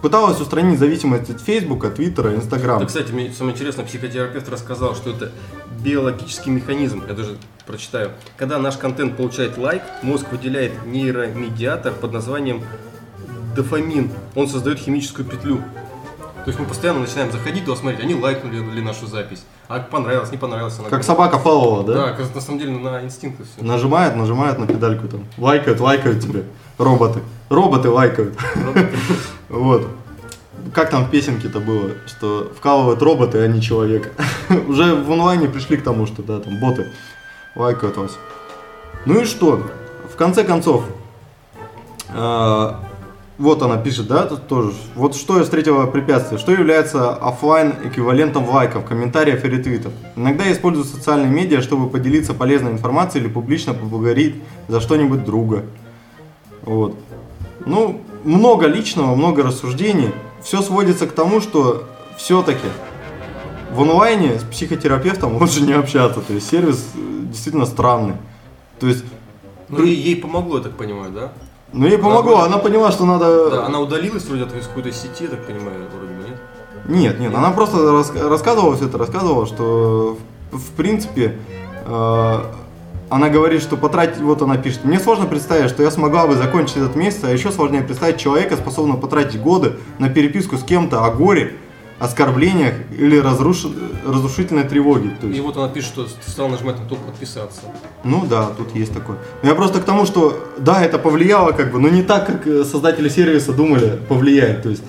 Пыталась 0.00 0.40
устранить 0.40 0.78
зависимость 0.78 1.30
от 1.30 1.40
Фейсбука, 1.40 1.90
Твиттера, 1.90 2.34
Инстаграма. 2.34 2.80
Да, 2.80 2.86
кстати, 2.86 3.12
мне 3.12 3.32
самое 3.32 3.54
интересное, 3.54 3.84
психотерапевт 3.84 4.48
рассказал, 4.48 4.94
что 4.94 5.10
это 5.10 5.32
биологический 5.84 6.50
механизм. 6.50 7.02
Я 7.08 7.14
даже 7.14 7.36
прочитаю. 7.66 8.12
Когда 8.36 8.58
наш 8.58 8.76
контент 8.76 9.16
получает 9.16 9.58
лайк, 9.58 9.82
мозг 10.02 10.26
выделяет 10.30 10.72
нейромедиатор 10.86 11.92
под 11.92 12.12
названием 12.12 12.62
дофамин. 13.54 14.10
Он 14.34 14.48
создает 14.48 14.78
химическую 14.78 15.26
петлю. 15.26 15.60
То 16.44 16.48
есть 16.48 16.58
мы 16.58 16.66
постоянно 16.66 17.00
начинаем 17.00 17.30
заходить 17.30 17.64
туда 17.64 17.76
смотреть, 17.76 18.02
они 18.02 18.14
лайкнули 18.14 18.58
ли 18.58 18.82
нашу 18.82 19.06
запись. 19.06 19.44
А 19.68 19.78
понравилось, 19.78 20.32
не 20.32 20.38
понравилось. 20.38 20.76
Она 20.78 20.88
как 20.88 21.04
собака 21.04 21.38
Павлова, 21.38 21.84
да? 21.84 22.16
Да, 22.16 22.24
на 22.34 22.40
самом 22.40 22.58
деле 22.58 22.72
на 22.72 23.02
инстинктах 23.04 23.46
все. 23.46 23.64
Нажимает, 23.64 24.16
нажимает 24.16 24.58
на 24.58 24.66
педальку 24.66 25.06
там. 25.06 25.24
Лайкают, 25.38 25.78
лайкают 25.78 26.20
тебе. 26.20 26.44
Роботы. 26.78 27.20
Роботы 27.48 27.90
лайкают. 27.90 28.36
Вот. 29.48 29.86
Как 30.72 30.90
там 30.90 31.04
в 31.04 31.10
песенке-то 31.10 31.60
было, 31.60 31.90
что 32.06 32.50
вкалывают 32.56 33.02
роботы, 33.02 33.38
а 33.38 33.46
не 33.46 33.60
человек. 33.60 34.12
Уже 34.68 34.94
в 34.94 35.12
онлайне 35.12 35.48
пришли 35.48 35.76
к 35.76 35.84
тому, 35.84 36.06
что 36.06 36.22
да, 36.22 36.40
там 36.40 36.58
боты 36.58 36.90
лайкают 37.54 37.96
вас. 37.96 38.18
Ну 39.04 39.20
и 39.20 39.24
что? 39.26 39.62
В 40.12 40.16
конце 40.16 40.44
концов, 40.44 40.84
а, 42.10 42.80
вот 43.38 43.62
она 43.62 43.76
пишет, 43.78 44.08
да, 44.08 44.26
тут 44.26 44.46
тоже. 44.46 44.72
Вот 44.94 45.16
что 45.16 45.40
из 45.40 45.48
третьего 45.48 45.86
препятствия. 45.86 46.38
Что 46.38 46.52
является 46.52 47.14
офлайн 47.14 47.74
эквивалентом 47.84 48.48
лайков, 48.48 48.84
комментариев 48.84 49.44
и 49.44 49.48
ретвитов? 49.48 49.92
Иногда 50.16 50.44
я 50.44 50.52
использую 50.52 50.84
социальные 50.84 51.30
медиа, 51.30 51.62
чтобы 51.62 51.88
поделиться 51.88 52.34
полезной 52.34 52.72
информацией 52.72 53.24
или 53.24 53.32
публично 53.32 53.74
поблагодарить 53.74 54.36
за 54.68 54.80
что-нибудь 54.80 55.24
друга. 55.24 55.64
Вот. 56.62 56.94
Ну, 57.64 58.00
много 58.24 58.66
личного, 58.66 59.14
много 59.14 59.42
рассуждений. 59.42 60.10
Все 60.42 60.60
сводится 60.60 61.06
к 61.06 61.12
тому, 61.12 61.40
что 61.40 61.88
все-таки 62.16 62.66
в 63.72 63.80
онлайне 63.80 64.38
с 64.38 64.42
психотерапевтом 64.42 65.36
лучше 65.36 65.62
не 65.62 65.72
общаться. 65.72 66.20
То 66.20 66.34
есть 66.34 66.50
сервис 66.50 66.86
э, 66.94 66.98
действительно 67.28 67.66
странный. 67.66 68.16
То 68.78 68.88
есть... 68.88 69.04
Ну, 69.68 69.82
ей, 69.84 69.96
ей 69.96 70.16
помогло, 70.16 70.58
я 70.58 70.64
так 70.64 70.76
понимаю, 70.76 71.10
да? 71.12 71.32
Ну 71.72 71.86
ей 71.86 71.98
помогло, 71.98 72.36
она, 72.36 72.46
она 72.46 72.58
поняла, 72.58 72.92
что 72.92 73.04
надо... 73.04 73.50
Да, 73.50 73.66
она 73.66 73.80
удалилась 73.80 74.24
вроде 74.24 74.44
от 74.44 74.52
какой-то 74.52 74.92
сети, 74.92 75.26
так 75.26 75.46
понимаю, 75.46 75.88
вроде 75.94 76.12
бы, 76.12 76.28
нет? 76.28 76.38
Нет, 76.86 77.20
нет, 77.20 77.34
она 77.34 77.50
просто 77.50 77.92
рас, 77.92 78.12
рассказывала 78.14 78.76
все 78.76 78.86
это, 78.86 78.98
рассказывала, 78.98 79.46
что 79.46 80.18
в, 80.50 80.58
в 80.58 80.70
принципе 80.72 81.38
э, 81.86 82.38
она 83.08 83.28
говорит, 83.30 83.62
что 83.62 83.76
потратить, 83.76 84.20
вот 84.20 84.42
она 84.42 84.58
пишет, 84.58 84.84
мне 84.84 84.98
сложно 84.98 85.26
представить, 85.26 85.70
что 85.70 85.82
я 85.82 85.90
смогла 85.90 86.26
бы 86.26 86.34
закончить 86.34 86.76
этот 86.76 86.96
месяц, 86.96 87.20
а 87.24 87.30
еще 87.30 87.50
сложнее 87.50 87.82
представить 87.82 88.18
человека, 88.18 88.56
способного 88.56 89.00
потратить 89.00 89.40
годы 89.40 89.74
на 89.98 90.10
переписку 90.10 90.56
с 90.56 90.62
кем-то 90.62 91.04
о 91.04 91.10
горе, 91.10 91.56
оскорблениях 92.02 92.74
или 92.90 93.16
разруш... 93.16 93.66
разрушительной 94.04 94.64
тревоге. 94.64 95.10
То 95.20 95.28
есть... 95.28 95.38
И 95.38 95.40
вот 95.40 95.56
она 95.56 95.68
пишет, 95.68 95.90
что 95.90 96.08
стал 96.26 96.48
нажимать 96.48 96.78
на 96.80 96.86
кнопку 96.86 97.10
подписаться. 97.10 97.60
Ну 98.02 98.26
да, 98.26 98.46
тут 98.56 98.74
есть 98.74 98.92
такое. 98.92 99.18
Но 99.42 99.48
я 99.48 99.54
просто 99.54 99.80
к 99.80 99.84
тому, 99.84 100.04
что 100.04 100.36
да, 100.58 100.84
это 100.84 100.98
повлияло 100.98 101.52
как 101.52 101.70
бы, 101.70 101.78
но 101.78 101.88
не 101.88 102.02
так, 102.02 102.26
как 102.26 102.46
э, 102.48 102.64
создатели 102.64 103.08
сервиса 103.08 103.52
думали, 103.52 104.00
повлияет. 104.08 104.64
То 104.64 104.70
есть 104.70 104.82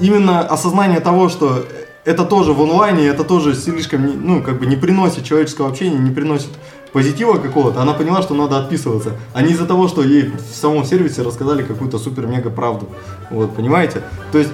именно 0.00 0.40
осознание 0.40 1.00
того, 1.00 1.28
что 1.28 1.66
это 2.06 2.24
тоже 2.24 2.54
в 2.54 2.62
онлайне, 2.62 3.06
это 3.06 3.24
тоже 3.24 3.54
слишком, 3.54 4.26
ну, 4.26 4.42
как 4.42 4.58
бы 4.58 4.64
не 4.64 4.76
приносит 4.76 5.24
человеческого 5.24 5.68
общения, 5.68 5.98
не 5.98 6.10
приносит 6.10 6.48
позитива 6.94 7.36
какого-то, 7.36 7.82
она 7.82 7.92
поняла, 7.92 8.22
что 8.22 8.34
надо 8.34 8.58
отписываться, 8.58 9.12
а 9.34 9.42
не 9.42 9.52
из-за 9.52 9.66
того, 9.66 9.86
что 9.88 10.02
ей 10.02 10.32
в 10.50 10.54
самом 10.54 10.86
сервисе 10.86 11.20
рассказали 11.20 11.62
какую-то 11.62 11.98
супер-мега 11.98 12.48
правду. 12.48 12.88
Вот, 13.30 13.54
понимаете? 13.54 14.02
То 14.32 14.38
есть 14.38 14.50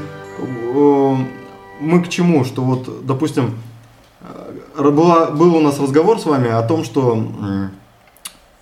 мы 1.80 2.02
к 2.02 2.08
чему? 2.08 2.44
Что 2.44 2.62
вот, 2.62 3.06
допустим, 3.06 3.58
э, 4.20 4.90
была, 4.90 5.30
был 5.30 5.56
у 5.56 5.60
нас 5.60 5.78
разговор 5.78 6.18
с 6.18 6.26
вами 6.26 6.50
о 6.50 6.62
том, 6.62 6.84
что 6.84 7.26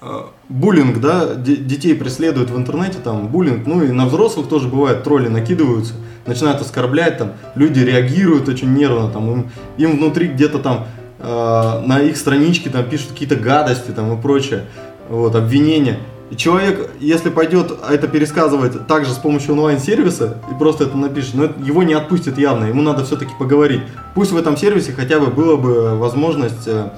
э, 0.00 0.23
буллинг, 0.49 1.00
да, 1.00 1.35
детей 1.35 1.95
преследуют 1.95 2.50
в 2.50 2.57
интернете, 2.57 2.99
там, 3.02 3.28
буллинг, 3.28 3.66
ну 3.66 3.83
и 3.83 3.92
на 3.92 4.07
взрослых 4.07 4.49
тоже 4.49 4.69
бывает, 4.69 5.04
тролли 5.04 5.28
накидываются, 5.28 5.95
начинают 6.26 6.61
оскорблять, 6.61 7.19
там, 7.19 7.33
люди 7.54 7.81
реагируют 7.81 8.49
очень 8.49 8.75
нервно, 8.75 9.11
там, 9.11 9.31
им, 9.31 9.50
им 9.76 9.97
внутри 9.99 10.28
где-то 10.28 10.59
там 10.59 10.87
э, 11.19 11.83
на 11.87 12.00
их 12.00 12.16
страничке 12.16 12.71
там 12.71 12.85
пишут 12.85 13.11
какие-то 13.11 13.37
гадости 13.37 13.90
там 13.90 14.19
и 14.19 14.21
прочее, 14.21 14.66
вот, 15.09 15.35
обвинения. 15.35 15.99
Человек, 16.37 16.91
если 17.01 17.31
пойдет 17.31 17.73
это 17.91 18.09
пересказывать 18.09 18.87
также 18.87 19.12
с 19.12 19.19
помощью 19.19 19.53
онлайн-сервиса 19.53 20.39
и 20.51 20.55
просто 20.59 20.85
это 20.85 20.97
напишет, 20.97 21.35
но 21.35 21.45
его 21.65 21.83
не 21.83 21.93
отпустит 21.93 22.39
явно, 22.39 22.65
ему 22.65 22.81
надо 22.81 23.05
все-таки 23.05 23.33
поговорить. 23.39 23.83
Пусть 24.15 24.33
в 24.33 24.37
этом 24.37 24.57
сервисе 24.57 24.93
хотя 24.93 25.21
бы 25.21 25.27
была 25.27 25.57
бы 25.57 25.99
возможность 25.99 26.67
э, 26.67 26.91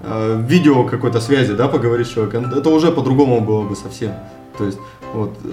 э, 0.00 0.42
видео 0.46 0.84
какой-то 0.84 1.20
связи, 1.20 1.54
да, 1.54 1.68
поговорить 1.68 2.06
с 2.06 2.10
человеком. 2.10 2.46
Это 2.50 2.70
уже 2.70 2.90
по-другому 2.90 3.40
было 3.40 3.62
бы 3.62 3.76
совсем. 3.76 4.12
То 4.56 4.64
есть, 4.64 4.78
вот, 5.12 5.36
э, 5.44 5.48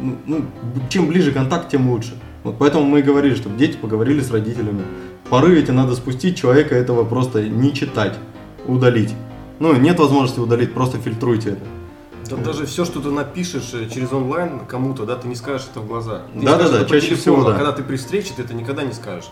ну, 0.00 0.16
ну 0.26 0.44
чем 0.88 1.06
ближе 1.06 1.32
контакт, 1.32 1.68
тем 1.68 1.88
лучше. 1.90 2.14
Вот 2.42 2.56
поэтому 2.58 2.84
мы 2.84 3.00
и 3.00 3.02
говорили, 3.02 3.34
чтобы 3.34 3.56
дети 3.56 3.76
поговорили 3.76 4.20
с 4.20 4.30
родителями. 4.30 4.82
Поры 5.28 5.60
эти 5.60 5.70
надо 5.70 5.94
спустить, 5.94 6.36
человека 6.36 6.74
этого 6.74 7.04
просто 7.04 7.44
не 7.44 7.72
читать, 7.72 8.14
удалить. 8.66 9.14
Ну, 9.58 9.74
нет 9.76 9.98
возможности 9.98 10.40
удалить, 10.40 10.72
просто 10.74 10.98
фильтруйте 10.98 11.50
это. 11.50 11.75
Да, 12.28 12.36
даже 12.36 12.66
все, 12.66 12.84
что 12.84 13.00
ты 13.00 13.10
напишешь 13.10 13.72
э, 13.74 13.88
через 13.88 14.12
онлайн 14.12 14.60
кому-то, 14.66 15.04
да, 15.04 15.16
ты 15.16 15.28
не 15.28 15.34
скажешь 15.34 15.68
это 15.70 15.80
в 15.80 15.86
глаза. 15.86 16.22
да, 16.34 16.56
да, 16.56 16.68
да, 16.68 16.84
чаще 16.84 17.08
телефону, 17.08 17.20
всего, 17.20 17.44
да. 17.44 17.54
А 17.54 17.56
когда 17.56 17.72
ты 17.72 17.82
при 17.82 17.96
встрече, 17.96 18.32
ты 18.36 18.42
это 18.42 18.54
никогда 18.54 18.82
не 18.82 18.92
скажешь. 18.92 19.30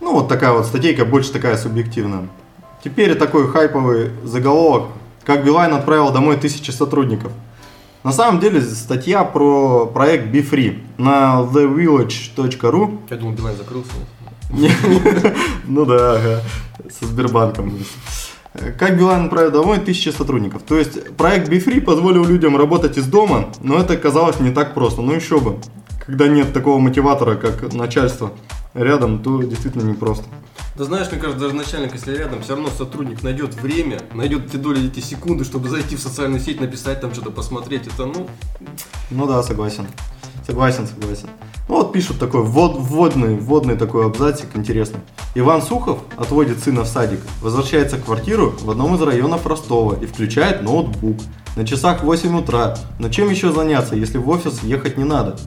Ну, 0.00 0.12
вот 0.12 0.28
такая 0.28 0.52
вот 0.52 0.66
статейка, 0.66 1.04
больше 1.04 1.32
такая 1.32 1.56
субъективная. 1.56 2.28
Теперь 2.82 3.14
такой 3.16 3.48
хайповый 3.48 4.10
заголовок. 4.24 4.88
Как 5.24 5.44
Билайн 5.44 5.74
отправил 5.74 6.10
домой 6.12 6.36
тысячи 6.38 6.70
сотрудников. 6.70 7.32
На 8.02 8.12
самом 8.12 8.40
деле 8.40 8.62
статья 8.62 9.24
про 9.24 9.86
проект 9.86 10.34
BeFree 10.34 10.80
на 10.96 11.42
thevillage.ru. 11.52 12.98
Я 13.10 13.16
думал, 13.16 13.34
Билайн 13.34 13.56
закрылся. 13.56 13.92
Ну 15.66 15.84
да, 15.84 16.40
со 16.98 17.06
Сбербанком. 17.06 17.72
Как 18.52 18.98
Билайн 18.98 19.26
отправил 19.26 19.52
домой 19.52 19.78
тысячи 19.78 20.08
сотрудников. 20.08 20.62
То 20.62 20.76
есть 20.76 21.16
проект 21.16 21.48
BeFree 21.48 21.80
позволил 21.80 22.24
людям 22.24 22.56
работать 22.56 22.98
из 22.98 23.06
дома, 23.06 23.52
но 23.62 23.78
это 23.78 23.96
казалось 23.96 24.40
не 24.40 24.50
так 24.50 24.74
просто. 24.74 25.02
Ну 25.02 25.12
еще 25.12 25.40
бы. 25.40 25.58
Когда 26.04 26.26
нет 26.26 26.52
такого 26.52 26.78
мотиватора, 26.80 27.36
как 27.36 27.72
начальство 27.72 28.32
рядом, 28.74 29.22
то 29.22 29.42
действительно 29.42 29.88
непросто. 29.88 30.24
Да 30.76 30.84
знаешь, 30.84 31.10
мне 31.10 31.20
кажется, 31.20 31.40
даже 31.40 31.54
начальник, 31.54 31.92
если 31.92 32.16
рядом, 32.16 32.42
все 32.42 32.54
равно 32.54 32.68
сотрудник 32.70 33.22
найдет 33.22 33.54
время, 33.54 34.00
найдет 34.14 34.50
те 34.50 34.58
доли 34.58 34.86
эти 34.86 35.00
секунды, 35.00 35.44
чтобы 35.44 35.68
зайти 35.68 35.94
в 35.94 36.00
социальную 36.00 36.40
сеть, 36.40 36.60
написать 36.60 37.00
там 37.00 37.12
что-то, 37.12 37.30
посмотреть. 37.30 37.86
Это, 37.86 38.06
ну, 38.06 38.28
Ну 39.10 39.26
да, 39.26 39.42
согласен. 39.42 39.86
Согласен, 40.46 40.86
согласен. 40.86 41.28
Ну 41.70 41.76
вот 41.76 41.92
пишут 41.92 42.18
такой 42.18 42.42
ввод, 42.42 42.74
вводный, 42.76 43.36
вводный 43.36 43.76
такой 43.76 44.04
абзацик, 44.04 44.48
интересный. 44.54 44.98
Иван 45.36 45.62
Сухов 45.62 46.00
отводит 46.16 46.58
сына 46.58 46.82
в 46.82 46.88
садик, 46.88 47.20
возвращается 47.40 47.96
в 47.96 48.04
квартиру 48.04 48.52
в 48.60 48.68
одном 48.68 48.96
из 48.96 49.02
районов 49.02 49.46
Ростова 49.46 49.94
и 49.94 50.06
включает 50.06 50.62
ноутбук. 50.62 51.18
На 51.54 51.64
часах 51.64 52.02
8 52.02 52.36
утра. 52.40 52.76
Но 52.98 53.08
чем 53.08 53.30
еще 53.30 53.52
заняться, 53.52 53.94
если 53.94 54.18
в 54.18 54.28
офис 54.28 54.64
ехать 54.64 54.98
не 54.98 55.04
надо? 55.04 55.38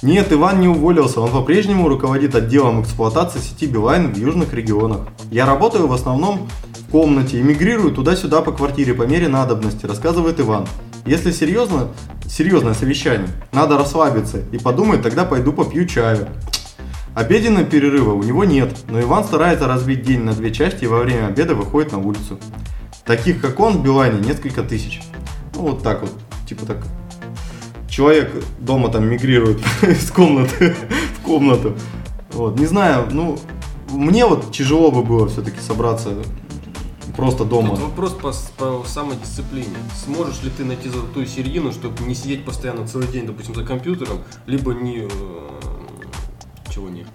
Нет, 0.00 0.32
Иван 0.32 0.60
не 0.60 0.68
уволился, 0.68 1.20
он 1.20 1.30
по-прежнему 1.30 1.88
руководит 1.88 2.36
отделом 2.36 2.82
эксплуатации 2.82 3.40
сети 3.40 3.66
Билайн 3.66 4.14
в 4.14 4.16
южных 4.16 4.54
регионах. 4.54 5.08
Я 5.32 5.44
работаю 5.44 5.88
в 5.88 5.92
основном 5.92 6.48
в 6.70 6.88
комнате, 6.92 7.40
эмигрирую 7.40 7.90
туда-сюда 7.90 8.42
по 8.42 8.52
квартире 8.52 8.94
по 8.94 9.02
мере 9.02 9.26
надобности, 9.26 9.86
рассказывает 9.86 10.38
Иван. 10.38 10.68
Если 11.06 11.30
серьезно, 11.30 11.88
серьезное 12.28 12.74
совещание, 12.74 13.28
надо 13.52 13.78
расслабиться 13.78 14.42
и 14.50 14.58
подумать, 14.58 15.02
тогда 15.02 15.24
пойду 15.24 15.52
попью 15.52 15.86
чаю. 15.86 16.28
Обеденного 17.14 17.64
перерыва 17.64 18.12
у 18.12 18.22
него 18.24 18.44
нет, 18.44 18.76
но 18.90 19.00
Иван 19.00 19.24
старается 19.24 19.68
разбить 19.68 20.02
день 20.02 20.22
на 20.22 20.32
две 20.32 20.52
части 20.52 20.84
и 20.84 20.88
во 20.88 20.98
время 20.98 21.28
обеда 21.28 21.54
выходит 21.54 21.92
на 21.92 21.98
улицу. 21.98 22.38
Таких, 23.04 23.40
как 23.40 23.60
он, 23.60 23.78
в 23.78 23.84
Билайне 23.84 24.20
несколько 24.20 24.64
тысяч. 24.64 25.00
Ну, 25.54 25.62
вот 25.62 25.82
так 25.82 26.00
вот, 26.00 26.10
типа 26.46 26.66
так. 26.66 26.78
Человек 27.88 28.32
дома 28.58 28.88
там 28.88 29.08
мигрирует 29.08 29.60
из 29.82 30.10
комнаты 30.10 30.74
в 31.20 31.22
комнату. 31.24 31.76
Вот, 32.32 32.58
не 32.58 32.66
знаю, 32.66 33.06
ну, 33.12 33.38
мне 33.90 34.26
вот 34.26 34.50
тяжело 34.50 34.90
бы 34.90 35.04
было 35.04 35.28
все-таки 35.28 35.60
собраться 35.60 36.10
просто 37.16 37.44
дома. 37.44 37.70
Тут 37.70 37.80
вопрос 37.80 38.12
по, 38.12 38.32
по 38.58 38.88
самодисциплине. 38.88 39.76
Сможешь 40.04 40.42
ли 40.42 40.50
ты 40.50 40.64
найти 40.64 40.88
золотую 40.88 41.26
середину, 41.26 41.72
чтобы 41.72 42.04
не 42.04 42.14
сидеть 42.14 42.44
постоянно 42.44 42.86
целый 42.86 43.08
день, 43.08 43.26
допустим, 43.26 43.54
за 43.54 43.64
компьютером, 43.64 44.18
либо 44.46 44.74
не... 44.74 45.08
э, 45.08 45.10
чего 46.70 46.88
не? 46.88 47.06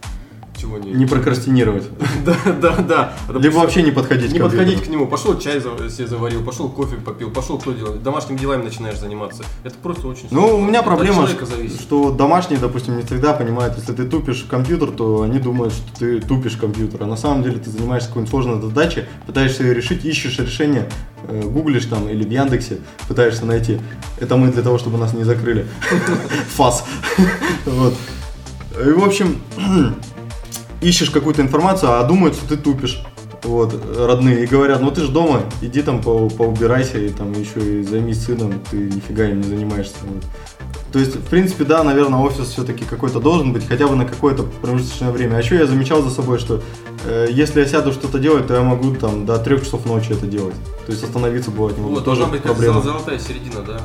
Чего 0.61 0.77
не? 0.77 0.91
Не 0.91 1.05
прокрастинировать. 1.05 1.85
Да, 2.23 2.35
да, 2.61 2.75
да. 2.77 3.13
Либо 3.39 3.55
вообще 3.55 3.81
не 3.81 3.89
подходить 3.89 4.31
не 4.31 4.37
к 4.37 4.43
подходить 4.43 4.83
к 4.83 4.87
нему. 4.87 5.07
Пошел 5.07 5.39
чай 5.39 5.59
себе 5.59 6.07
заварил, 6.07 6.43
пошел 6.43 6.69
кофе 6.69 6.97
попил, 6.97 7.31
пошел 7.31 7.57
кто 7.57 7.71
делает. 7.71 8.03
Домашними 8.03 8.37
делами 8.37 8.63
начинаешь 8.63 8.99
заниматься. 8.99 9.43
Это 9.63 9.75
просто 9.81 10.07
очень 10.07 10.27
Ну, 10.29 10.57
у 10.57 10.61
меня 10.61 10.83
проблема, 10.83 11.27
что 11.27 12.11
домашние, 12.11 12.59
допустим, 12.59 12.97
не 12.97 13.03
всегда 13.03 13.33
понимают, 13.33 13.75
если 13.77 13.93
ты 13.93 14.03
тупишь 14.03 14.45
компьютер, 14.47 14.91
то 14.91 15.23
они 15.23 15.39
думают, 15.39 15.73
что 15.73 15.99
ты 15.99 16.21
тупишь 16.21 16.57
компьютер. 16.57 17.03
А 17.03 17.07
на 17.07 17.17
самом 17.17 17.41
деле 17.41 17.57
ты 17.57 17.71
занимаешься 17.71 18.09
какой-нибудь 18.09 18.29
сложной 18.29 18.61
задачей, 18.61 19.05
пытаешься 19.25 19.63
ее 19.63 19.73
решить, 19.73 20.05
ищешь 20.05 20.37
решение, 20.37 20.87
э, 21.27 21.41
гуглишь 21.41 21.85
там 21.85 22.07
или 22.07 22.23
в 22.23 22.29
Яндексе 22.29 22.77
пытаешься 23.07 23.45
найти. 23.47 23.79
Это 24.19 24.37
мы 24.37 24.51
для 24.51 24.61
того, 24.61 24.77
чтобы 24.77 24.99
нас 24.99 25.13
не 25.13 25.23
закрыли. 25.23 25.65
Фас. 26.55 26.85
Вот. 27.65 27.93
И, 28.79 28.89
в 28.89 29.03
общем, 29.03 29.41
ищешь 30.81 31.09
какую-то 31.09 31.41
информацию, 31.41 31.91
а 31.99 32.03
думают, 32.03 32.35
что 32.35 32.47
ты 32.47 32.57
тупишь. 32.57 33.01
Вот, 33.43 33.73
родные, 33.97 34.43
и 34.43 34.45
говорят, 34.45 34.81
ну 34.81 34.91
ты 34.91 35.01
же 35.01 35.07
дома, 35.11 35.41
иди 35.61 35.81
там 35.81 35.99
по- 35.99 36.29
поубирайся, 36.29 36.99
и 36.99 37.09
там 37.09 37.31
еще 37.31 37.79
и 37.79 37.83
займись 37.83 38.23
сыном, 38.25 38.61
ты 38.69 38.77
нифига 38.77 39.25
им 39.25 39.37
не 39.41 39.47
занимаешься. 39.47 39.95
Вот. 40.03 40.23
То 40.93 40.99
есть, 40.99 41.15
в 41.15 41.23
принципе, 41.27 41.63
да, 41.63 41.83
наверное, 41.83 42.19
офис 42.19 42.49
все-таки 42.49 42.85
какой-то 42.85 43.19
должен 43.19 43.51
быть, 43.51 43.67
хотя 43.67 43.87
бы 43.87 43.95
на 43.95 44.05
какое-то 44.05 44.43
промежуточное 44.43 45.09
время. 45.11 45.37
А 45.37 45.39
еще 45.39 45.55
я 45.55 45.65
замечал 45.65 46.03
за 46.03 46.11
собой, 46.11 46.37
что 46.37 46.61
э, 47.05 47.27
если 47.31 47.61
я 47.61 47.65
сяду 47.65 47.93
что-то 47.93 48.19
делать, 48.19 48.45
то 48.45 48.53
я 48.53 48.61
могу 48.61 48.93
там 48.95 49.25
до 49.25 49.39
трех 49.39 49.63
часов 49.63 49.85
ночи 49.87 50.11
это 50.11 50.27
делать. 50.27 50.55
То 50.85 50.91
есть 50.91 51.03
остановиться 51.03 51.49
бывает 51.49 51.77
не 51.77 51.83
могу. 51.83 51.95
Вот, 51.95 52.05
тоже 52.05 52.19
должна 52.19 52.35
быть 52.37 52.43
проблема. 52.43 52.73
зол- 52.75 52.83
золотая 52.83 53.17
середина, 53.17 53.61
да. 53.65 53.81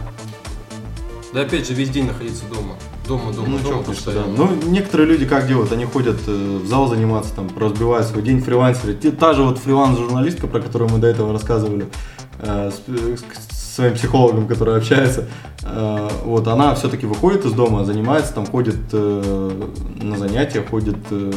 Да 1.33 1.41
опять 1.43 1.67
же, 1.67 1.73
весь 1.73 1.89
день 1.89 2.07
находиться 2.09 2.45
дома. 2.53 2.75
Дома, 3.07 3.33
дома, 3.33 3.49
Ну, 3.49 3.59
дома 3.59 3.59
конечно, 3.59 3.83
да. 3.83 3.93
постоянно. 3.93 4.35
Ну, 4.37 4.71
некоторые 4.71 5.09
люди 5.09 5.27
как 5.27 5.47
делают? 5.47 5.73
Они 5.73 5.85
ходят 5.85 6.17
э, 6.27 6.61
в 6.63 6.67
зал 6.67 6.89
заниматься, 6.89 7.35
там, 7.35 7.49
разбивают 7.59 8.07
свой 8.07 8.23
день 8.23 8.41
фрилансеры. 8.41 8.95
Та 8.95 9.35
же 9.35 9.43
вот 9.45 9.59
фриланс-журналистка, 9.59 10.47
про 10.47 10.61
которую 10.61 10.91
мы 10.91 10.99
до 10.99 11.07
этого 11.07 11.33
рассказывали, 11.33 11.87
э, 12.41 12.71
с, 12.71 12.83
э, 12.89 13.17
с 13.51 13.75
своим 13.77 13.93
психологом, 13.95 14.49
который 14.49 14.77
общается, 14.79 15.27
э, 15.63 16.09
вот, 16.25 16.49
она 16.49 16.75
все-таки 16.75 17.05
выходит 17.07 17.45
из 17.45 17.53
дома, 17.53 17.85
занимается, 17.85 18.33
там, 18.33 18.47
ходит 18.47 18.77
э, 18.93 19.63
на 20.03 20.17
занятия, 20.17 20.63
ходит 20.63 20.97
э, 21.11 21.31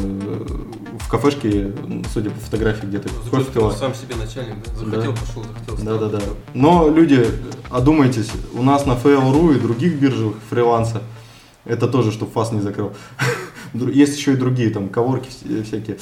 в 1.00 1.10
кафешке, 1.10 1.74
судя 2.14 2.30
по 2.30 2.40
фотографии, 2.40 2.86
где-то 2.86 3.10
ты 3.10 3.44
пила. 3.52 3.72
сам 3.74 3.94
себе 3.94 4.16
начальник, 4.16 4.56
да? 4.66 4.74
Захотел, 4.86 5.12
Да. 5.14 5.20
пошел, 5.20 5.44
захотел, 5.44 5.86
Да, 5.86 6.08
да, 6.08 6.18
да. 6.18 6.24
Но 6.54 6.88
люди, 6.90 7.26
одумайтесь, 7.70 8.32
у 8.54 8.64
нас 8.64 8.86
на 8.86 8.94
Fail.ru 8.94 9.58
и 9.58 9.60
других 9.60 10.00
биржах 10.00 10.34
фриланса, 10.50 11.02
это 11.66 11.88
тоже, 11.88 12.12
чтобы 12.12 12.32
фас 12.32 12.52
не 12.52 12.62
закрыл. 12.62 12.94
Есть 13.74 14.18
еще 14.18 14.34
и 14.34 14.36
другие, 14.36 14.70
там, 14.70 14.90
коворки 14.90 15.30
вс- 15.30 15.64
всякие. 15.64 15.98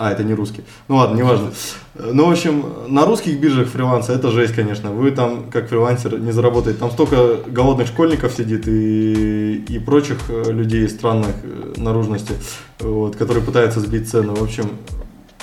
А, 0.00 0.12
это 0.12 0.22
не 0.22 0.32
русский. 0.32 0.62
Ну 0.86 0.96
ладно, 0.96 1.16
неважно. 1.16 1.50
Ну, 1.96 2.26
в 2.26 2.30
общем, 2.30 2.64
на 2.86 3.04
русских 3.04 3.40
биржах 3.40 3.66
фриланса 3.66 4.12
это 4.12 4.30
жесть, 4.30 4.54
конечно. 4.54 4.92
Вы 4.92 5.10
там, 5.10 5.50
как 5.50 5.68
фрилансер, 5.68 6.20
не 6.20 6.30
заработаете. 6.30 6.78
Там 6.78 6.92
столько 6.92 7.38
голодных 7.48 7.88
школьников 7.88 8.32
сидит 8.32 8.68
и, 8.68 9.56
и 9.56 9.78
прочих 9.80 10.18
э, 10.28 10.52
людей 10.52 10.88
странных 10.88 11.34
э, 11.42 11.72
наружности, 11.76 12.34
вот, 12.78 13.16
которые 13.16 13.44
пытаются 13.44 13.80
сбить 13.80 14.08
цены. 14.08 14.34
В 14.34 14.42
общем, 14.42 14.70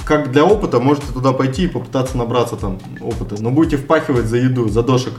как 0.06 0.32
для 0.32 0.46
опыта, 0.46 0.80
можете 0.80 1.08
туда 1.12 1.34
пойти 1.34 1.66
и 1.66 1.68
попытаться 1.68 2.18
набраться 2.18 2.56
там 2.56 2.80
опыта. 3.02 3.36
Но 3.42 3.52
будете 3.52 3.76
впахивать 3.76 4.26
за 4.28 4.38
еду, 4.38 4.70
за 4.70 4.84
дошек. 4.84 5.14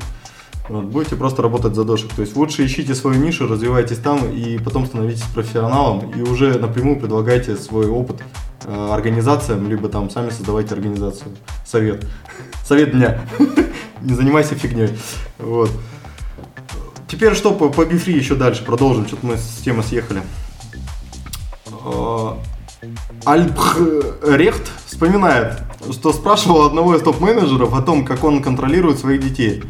Вот, 0.69 0.85
будете 0.85 1.15
просто 1.15 1.43
работать 1.43 1.75
за 1.75 1.85
дошек. 1.85 2.13
То 2.13 2.23
есть 2.23 2.37
лучше 2.37 2.67
ищите 2.67 2.95
свою 2.95 3.21
нишу, 3.21 3.47
развивайтесь 3.47 3.99
там 3.99 4.31
и 4.31 4.59
потом 4.59 4.87
становитесь 4.87 5.23
профессионалом 5.23 6.11
и 6.11 6.23
уже 6.23 6.59
напрямую 6.59 6.99
предлагайте 6.99 7.57
свой 7.57 7.87
опыт 7.87 8.23
э, 8.65 8.89
организациям, 8.93 9.69
либо 9.69 9.89
там 9.89 10.11
сами 10.11 10.31
создавайте 10.31 10.75
организацию. 10.75 11.31
Совет. 11.65 12.07
Совет 12.65 12.91
дня. 12.93 13.21
Не 14.03 14.15
занимайся 14.15 14.55
фигней. 14.57 14.91
Вот. 15.39 15.71
Теперь 17.09 17.35
что 17.35 17.53
по, 17.53 17.69
по 17.69 17.85
бифри 17.85 18.15
еще 18.15 18.35
дальше 18.35 18.65
продолжим, 18.65 19.07
что-то 19.07 19.27
мы 19.27 19.37
с 19.37 19.63
темы 19.65 19.85
съехали. 19.85 20.23
Э, 21.85 22.33
Альбрехт 23.25 24.71
вспоминает, 24.87 25.61
что 25.93 26.13
спрашивал 26.13 26.67
одного 26.67 26.97
из 26.97 27.03
топ-менеджеров 27.03 27.75
о 27.75 27.83
том, 27.83 28.05
как 28.05 28.25
он 28.25 28.43
контролирует 28.43 28.99
своих 28.99 29.23
детей. 29.23 29.63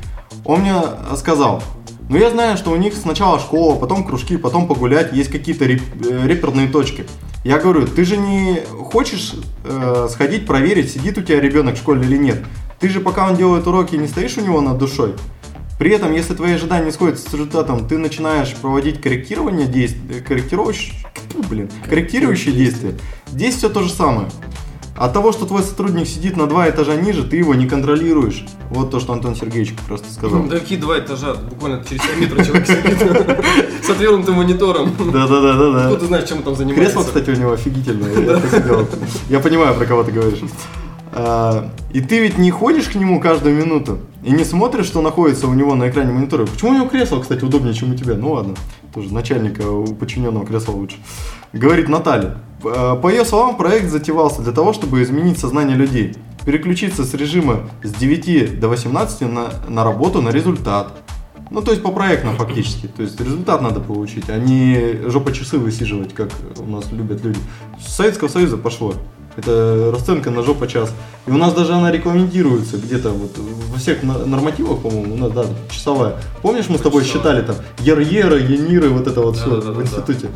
Он 0.46 0.60
мне 0.60 0.80
сказал, 1.16 1.62
ну 2.08 2.16
я 2.16 2.30
знаю, 2.30 2.56
что 2.56 2.70
у 2.70 2.76
них 2.76 2.94
сначала 2.94 3.40
школа, 3.40 3.76
потом 3.76 4.04
кружки, 4.04 4.36
потом 4.36 4.68
погулять, 4.68 5.12
есть 5.12 5.30
какие-то 5.30 5.64
реп- 5.64 6.08
э, 6.08 6.26
реперные 6.26 6.68
точки. 6.68 7.04
Я 7.44 7.58
говорю, 7.58 7.86
ты 7.86 8.04
же 8.04 8.16
не 8.16 8.60
хочешь 8.90 9.34
э, 9.64 10.08
сходить 10.10 10.46
проверить, 10.46 10.92
сидит 10.92 11.18
у 11.18 11.22
тебя 11.22 11.40
ребенок 11.40 11.74
в 11.74 11.78
школе 11.78 12.02
или 12.02 12.16
нет? 12.16 12.44
Ты 12.78 12.88
же 12.88 13.00
пока 13.00 13.26
он 13.28 13.36
делает 13.36 13.66
уроки, 13.66 13.96
не 13.96 14.06
стоишь 14.06 14.36
у 14.38 14.40
него 14.40 14.60
над 14.60 14.78
душой? 14.78 15.14
При 15.78 15.90
этом, 15.90 16.12
если 16.12 16.34
твои 16.34 16.52
ожидания 16.52 16.86
не 16.86 16.92
сходятся 16.92 17.28
с 17.28 17.32
результатом, 17.32 17.86
ты 17.86 17.98
начинаешь 17.98 18.54
проводить 18.54 19.02
корректирование 19.02 19.66
действий, 19.66 20.20
корректирующие, 20.20 20.94
блин, 21.50 21.70
корректирующие 21.88 22.54
действия. 22.54 22.94
Здесь 23.26 23.56
все 23.56 23.68
то 23.68 23.82
же 23.82 23.90
самое. 23.90 24.28
От 24.96 25.12
того, 25.12 25.32
что 25.32 25.44
твой 25.46 25.62
сотрудник 25.62 26.06
сидит 26.06 26.36
на 26.36 26.46
два 26.46 26.68
этажа 26.70 26.96
ниже, 26.96 27.22
ты 27.24 27.36
его 27.36 27.54
не 27.54 27.66
контролируешь. 27.66 28.44
Вот 28.70 28.90
то, 28.90 28.98
что 28.98 29.12
Антон 29.12 29.34
Сергеевич 29.36 29.74
просто 29.86 30.10
сказал. 30.12 30.44
Да 30.44 30.58
какие 30.58 30.78
два 30.78 30.98
этажа? 30.98 31.34
Буквально 31.34 31.84
через 31.84 32.02
3 32.02 32.20
метра 32.20 32.44
человек 32.44 32.66
сидит 32.66 33.84
с 33.84 33.90
отвернутым 33.90 34.36
монитором. 34.36 34.90
Да, 35.12 35.26
да, 35.26 35.40
да, 35.40 35.70
да, 35.72 35.86
Кто 35.88 35.96
ты 35.96 36.06
знаешь, 36.06 36.28
чем 36.28 36.38
он 36.38 36.44
там 36.44 36.56
занимается? 36.56 36.94
Кресло, 36.94 37.06
кстати, 37.06 37.30
у 37.30 37.40
него 37.40 37.52
офигительное. 37.52 38.40
Я 39.28 39.40
понимаю, 39.40 39.74
про 39.74 39.84
кого 39.84 40.02
ты 40.02 40.12
говоришь. 40.12 40.40
А, 41.12 41.70
И 41.92 42.00
ты 42.00 42.20
ведь 42.20 42.36
не 42.38 42.50
ходишь 42.50 42.86
к 42.88 42.94
нему 42.94 43.20
каждую 43.20 43.54
минуту 43.54 44.00
и 44.22 44.30
не 44.32 44.44
смотришь, 44.44 44.86
что 44.86 45.00
находится 45.02 45.46
у 45.46 45.54
него 45.54 45.74
на 45.74 45.88
экране 45.88 46.12
монитора. 46.12 46.46
Почему 46.46 46.72
у 46.72 46.74
него 46.74 46.86
кресло, 46.88 47.20
кстати, 47.20 47.44
удобнее, 47.44 47.74
чем 47.74 47.92
у 47.92 47.94
тебя? 47.94 48.14
Ну 48.14 48.32
ладно, 48.32 48.54
тоже 48.94 49.12
начальника 49.12 49.62
у 49.70 49.86
подчиненного 49.94 50.44
кресла 50.46 50.72
лучше. 50.72 50.96
Говорит 51.52 51.88
Наталья. 51.88 52.36
«Э, 52.64 52.96
По 53.00 53.08
ее 53.08 53.24
словам, 53.24 53.56
проект 53.56 53.90
затевался 53.90 54.42
для 54.42 54.52
того, 54.52 54.72
чтобы 54.72 55.02
изменить 55.02 55.38
сознание 55.38 55.76
людей. 55.76 56.14
Переключиться 56.44 57.04
с 57.04 57.12
режима 57.14 57.60
с 57.82 57.92
9 57.92 58.60
до 58.60 58.68
18 58.68 59.20
на, 59.22 59.48
на 59.68 59.84
работу, 59.84 60.22
на 60.22 60.28
результат. 60.30 60.92
Ну, 61.50 61.60
то 61.62 61.70
есть 61.70 61.82
по 61.82 61.90
проектам 61.92 62.36
фактически. 62.36 62.86
То 62.88 63.02
есть 63.02 63.20
результат 63.20 63.62
надо 63.62 63.80
получить, 63.80 64.28
а 64.28 64.36
не 64.38 65.08
жопа 65.08 65.32
часы 65.32 65.58
высиживать, 65.58 66.12
как 66.14 66.30
у 66.58 66.68
нас 66.70 66.90
любят 66.92 67.24
люди. 67.24 67.38
С 67.84 67.94
Советского 67.94 68.28
Союза 68.28 68.56
пошло. 68.56 68.94
Это 69.36 69.90
расценка 69.92 70.30
на 70.30 70.42
жопа 70.42 70.66
час. 70.66 70.90
И 71.26 71.30
у 71.30 71.36
нас 71.36 71.52
даже 71.52 71.74
она 71.74 71.92
рекламируется 71.92 72.78
где-то 72.78 73.10
вот 73.10 73.36
во 73.38 73.78
всех 73.78 74.02
нормативах, 74.02 74.80
по-моему, 74.80 75.14
у 75.14 75.18
нас, 75.18 75.30
да, 75.32 75.44
часовая. 75.70 76.16
Помнишь, 76.42 76.68
мы 76.68 76.78
с 76.78 76.80
тобой 76.80 77.04
Часовая. 77.04 77.42
считали 77.42 77.46
там 77.46 77.56
Ерьеры, 77.80 78.40
Ениры, 78.40 78.88
вот 78.88 79.06
это 79.06 79.20
вот 79.20 79.36
все 79.36 79.50
Да-да-да-да-да. 79.50 79.78
в 79.78 79.82
институте. 79.82 80.28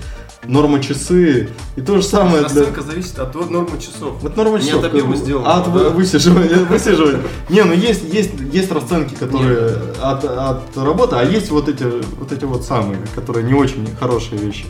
Норма 0.47 0.81
часы. 0.81 1.51
И 1.77 1.81
то 1.83 1.97
же 1.97 2.03
самое 2.03 2.39
для... 2.39 2.63
Расценка 2.63 2.81
зависит 2.83 3.19
от 3.19 3.35
нормы 3.51 3.79
часов. 3.79 4.15
Вот 4.23 4.37
норма 4.37 4.59
Не 4.59 4.65
часов. 4.67 4.81
от 4.85 4.91
объема 4.91 5.17
сделано, 5.17 5.47
А 5.53 5.59
от 5.61 5.65
да. 5.67 5.71
вы- 5.71 5.91
высиживания. 5.91 6.65
высиживания. 6.71 7.21
Не, 7.51 7.63
ну 7.65 7.73
есть, 7.75 8.13
есть, 8.13 8.31
есть 8.53 8.73
расценки, 8.73 9.15
которые 9.15 9.69
от, 10.01 10.25
от 10.25 10.77
работы, 10.77 11.17
а 11.17 11.23
есть 11.25 11.51
вот 11.51 11.69
эти, 11.69 11.85
вот 12.19 12.33
эти 12.33 12.45
вот 12.47 12.65
самые, 12.65 12.99
которые 13.15 13.45
не 13.45 13.53
очень 13.55 13.87
хорошие 14.01 14.41
вещи. 14.41 14.65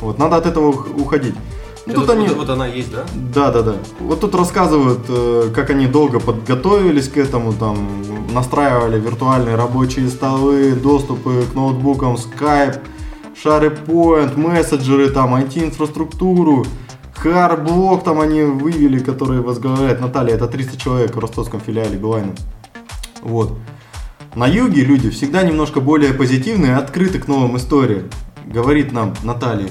Вот, 0.00 0.18
надо 0.18 0.36
от 0.36 0.46
этого 0.46 0.68
ух- 0.68 0.86
уходить. 0.96 1.34
Ну, 1.86 1.94
тут 1.94 2.06
вот, 2.06 2.10
они... 2.16 2.28
вот 2.28 2.48
она 2.50 2.66
есть, 2.66 2.92
да? 2.92 3.04
Да, 3.34 3.50
да, 3.50 3.62
да. 3.62 3.74
Вот 3.98 4.20
тут 4.20 4.34
рассказывают, 4.34 5.00
э, 5.08 5.50
как 5.54 5.70
они 5.70 5.86
долго 5.86 6.20
подготовились 6.20 7.08
к 7.08 7.16
этому, 7.16 7.54
там, 7.54 7.88
настраивали 8.34 9.00
виртуальные 9.00 9.56
рабочие 9.56 10.08
столы, 10.10 10.72
доступы 10.74 11.44
к 11.50 11.54
ноутбукам, 11.54 12.14
Skype, 12.16 12.78
SharePoint, 13.44 14.36
мессенджеры, 14.36 15.10
там, 15.10 15.34
IT-инфраструктуру, 15.34 16.66
Харблок 17.18 18.04
там 18.04 18.20
они 18.20 18.42
вывели, 18.42 19.00
который 19.00 19.40
возглавляет 19.40 20.00
Наталья, 20.00 20.34
это 20.34 20.46
300 20.46 20.76
человек 20.78 21.16
в 21.16 21.18
ростовском 21.18 21.60
филиале 21.60 21.98
Билайна. 21.98 22.34
Вот. 23.22 23.58
На 24.36 24.46
юге 24.46 24.84
люди 24.84 25.10
всегда 25.10 25.42
немножко 25.42 25.80
более 25.80 26.14
позитивные 26.14 26.76
открыты 26.76 27.18
к 27.18 27.26
новым 27.26 27.56
историям, 27.56 28.08
говорит 28.46 28.92
нам 28.92 29.14
Наталья. 29.24 29.70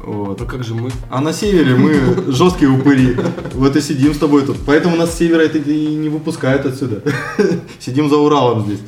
Вот. 0.00 0.40
Ну 0.40 0.46
как 0.46 0.62
же 0.62 0.74
мы? 0.74 0.90
А 1.08 1.22
на 1.22 1.32
севере 1.32 1.74
мы 1.74 1.94
жесткие 2.30 2.70
упыри. 2.70 3.16
Вот 3.54 3.74
и 3.76 3.80
сидим 3.80 4.12
с 4.12 4.18
тобой 4.18 4.44
тут. 4.44 4.58
Поэтому 4.66 4.96
нас 4.96 5.14
с 5.14 5.18
севера 5.18 5.40
это 5.40 5.56
и 5.56 5.94
не 5.94 6.10
выпускают 6.10 6.66
отсюда. 6.66 7.02
Сидим 7.80 8.10
за 8.10 8.18
Уралом 8.18 8.66
здесь. 8.66 8.80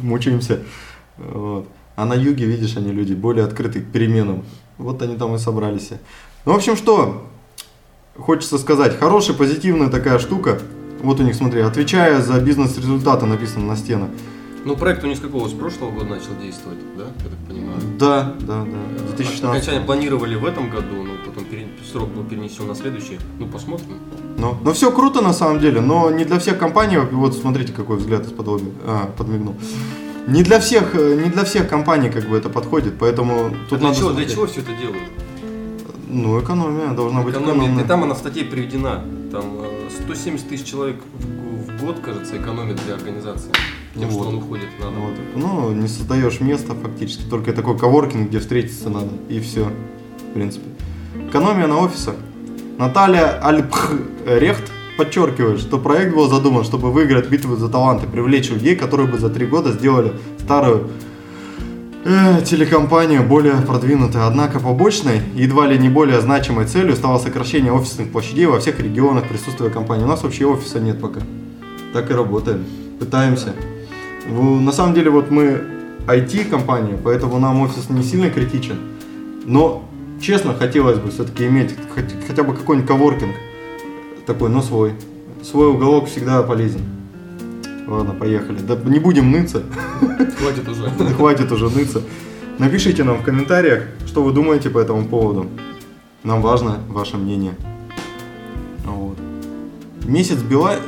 Мучаемся. 0.00 0.60
Вот. 1.16 1.66
А 1.96 2.04
на 2.04 2.14
юге, 2.14 2.46
видишь, 2.46 2.76
они 2.76 2.92
люди 2.92 3.12
более 3.14 3.44
открыты 3.44 3.80
к 3.80 3.86
переменам. 3.92 4.44
Вот 4.78 5.02
они 5.02 5.16
там 5.16 5.34
и 5.34 5.38
собрались. 5.38 5.90
Ну, 6.44 6.52
в 6.52 6.56
общем, 6.56 6.76
что 6.76 7.26
хочется 8.18 8.58
сказать. 8.58 8.98
Хорошая, 8.98 9.36
позитивная 9.36 9.88
такая 9.88 10.18
штука. 10.18 10.58
Вот 11.02 11.20
у 11.20 11.22
них, 11.22 11.34
смотри, 11.34 11.60
отвечая 11.60 12.20
за 12.22 12.40
бизнес-результаты, 12.40 13.26
написано 13.26 13.66
на 13.66 13.76
стенах. 13.76 14.08
Ну 14.64 14.76
проект 14.76 15.02
у 15.02 15.08
них 15.08 15.16
с 15.16 15.20
какого? 15.20 15.48
С 15.48 15.52
прошлого 15.52 15.90
года 15.90 16.06
начал 16.06 16.36
действовать, 16.40 16.78
да? 16.96 17.04
Я 17.24 17.30
так 17.30 17.38
понимаю. 17.48 17.80
Да, 17.98 18.34
да, 18.40 18.64
да. 18.64 19.04
2016. 19.16 19.42
Окончание 19.44 19.80
планировали 19.84 20.36
в 20.36 20.44
этом 20.46 20.70
году, 20.70 21.02
но 21.02 21.14
потом 21.26 21.44
пере- 21.46 21.66
срок 21.90 22.08
был 22.10 22.22
перенесен 22.22 22.68
на 22.68 22.76
следующий. 22.76 23.18
Ну 23.40 23.46
посмотрим. 23.48 23.98
Ну, 24.38 24.56
но 24.62 24.72
все 24.72 24.92
круто 24.92 25.20
на 25.20 25.32
самом 25.32 25.58
деле, 25.58 25.80
но 25.80 26.10
не 26.12 26.24
для 26.24 26.38
всех 26.38 26.58
компаний. 26.58 26.98
Вот 26.98 27.34
смотрите, 27.36 27.72
какой 27.72 27.96
взгляд 27.96 28.24
из 28.24 28.30
подобия. 28.30 28.70
А, 28.86 29.10
подмигнул. 29.18 29.56
Не 30.26 30.42
для 30.42 30.60
всех, 30.60 30.94
э, 30.94 31.20
не 31.22 31.30
для 31.30 31.44
всех 31.44 31.68
компаний 31.68 32.10
как 32.10 32.28
бы 32.28 32.36
это 32.36 32.48
подходит, 32.48 32.94
поэтому 32.98 33.50
тут 33.68 33.72
А 33.72 33.76
для, 33.78 33.88
надо 33.88 33.98
чего, 33.98 34.10
для 34.12 34.26
чего 34.26 34.46
все 34.46 34.60
это 34.60 34.72
делают? 34.72 35.02
Ну, 36.08 36.40
экономия 36.40 36.92
должна 36.92 37.22
быть 37.22 37.34
Экономия. 37.34 37.82
И 37.82 37.86
там 37.86 38.04
она 38.04 38.14
в 38.14 38.18
статье 38.18 38.44
приведена. 38.44 39.04
Там 39.32 39.44
э, 39.62 39.88
170 40.04 40.48
тысяч 40.48 40.66
человек 40.66 40.96
в, 41.18 41.84
год, 41.84 41.98
кажется, 42.00 42.36
экономит 42.36 42.80
для 42.84 42.94
организации. 42.94 43.50
Тем, 43.94 44.04
Ну 44.04 44.10
что 44.10 44.18
вот. 44.18 44.28
он 44.28 44.34
уходит 44.36 44.68
на. 44.80 44.90
Вот. 44.90 45.14
Ну, 45.34 45.72
не 45.72 45.88
создаешь 45.88 46.40
место 46.40 46.74
фактически, 46.74 47.28
только 47.28 47.52
такой 47.52 47.76
коворкинг, 47.76 48.28
где 48.28 48.38
встретиться 48.38 48.90
надо, 48.90 49.10
и 49.28 49.40
все, 49.40 49.70
в 50.30 50.34
принципе. 50.34 50.66
Экономия 51.28 51.66
на 51.66 51.78
офисах. 51.78 52.14
Наталья 52.78 53.38
Альпхрехт 53.44 54.70
подчеркивает, 55.04 55.60
что 55.60 55.78
проект 55.78 56.14
был 56.14 56.28
задуман, 56.28 56.64
чтобы 56.64 56.92
выиграть 56.92 57.28
битву 57.28 57.56
за 57.56 57.68
таланты, 57.68 58.06
привлечь 58.06 58.50
людей, 58.50 58.76
которые 58.76 59.08
бы 59.08 59.18
за 59.18 59.30
три 59.30 59.46
года 59.46 59.72
сделали 59.72 60.12
старую 60.38 60.90
э, 62.04 62.42
телекомпанию 62.44 63.24
более 63.24 63.56
продвинутой. 63.56 64.22
Однако 64.24 64.60
побочной, 64.60 65.20
едва 65.34 65.66
ли 65.66 65.76
не 65.78 65.88
более 65.88 66.20
значимой 66.20 66.66
целью 66.66 66.94
стало 66.94 67.18
сокращение 67.18 67.72
офисных 67.72 68.12
площадей 68.12 68.46
во 68.46 68.60
всех 68.60 68.78
регионах 68.78 69.28
присутствия 69.28 69.70
компании. 69.70 70.04
У 70.04 70.08
нас 70.08 70.22
вообще 70.22 70.46
офиса 70.46 70.78
нет 70.78 71.00
пока. 71.00 71.20
Так 71.92 72.10
и 72.10 72.14
работаем. 72.14 72.64
Пытаемся. 73.00 73.54
На 74.28 74.70
самом 74.70 74.94
деле, 74.94 75.10
вот 75.10 75.32
мы 75.32 75.62
IT-компания, 76.06 76.96
поэтому 77.02 77.40
нам 77.40 77.60
офис 77.60 77.90
не 77.90 78.04
сильно 78.04 78.30
критичен. 78.30 78.76
Но, 79.46 79.82
честно, 80.20 80.54
хотелось 80.54 80.98
бы 80.98 81.10
все-таки 81.10 81.46
иметь 81.46 81.74
хотя 82.28 82.44
бы 82.44 82.54
какой-нибудь 82.54 82.88
коворкинг 82.88 83.34
такой, 84.26 84.48
но 84.48 84.62
свой. 84.62 84.92
Свой 85.42 85.68
уголок 85.68 86.08
всегда 86.08 86.42
полезен. 86.42 86.80
Ладно, 87.86 88.14
поехали. 88.14 88.58
Да 88.60 88.76
не 88.76 88.98
будем 88.98 89.30
ныться. 89.30 89.64
Хватит 90.38 90.68
уже. 90.68 90.90
Да 90.98 91.06
хватит 91.06 91.50
уже 91.52 91.68
ныться. 91.68 92.02
Напишите 92.58 93.04
нам 93.04 93.18
в 93.18 93.22
комментариях, 93.22 93.84
что 94.06 94.22
вы 94.22 94.32
думаете 94.32 94.70
по 94.70 94.78
этому 94.78 95.04
поводу. 95.06 95.46
Нам 96.22 96.42
важно 96.42 96.78
ваше 96.88 97.16
мнение. 97.16 97.54
Вот. 98.84 99.18
Месяц 100.04 100.38
Билайн... 100.38 100.80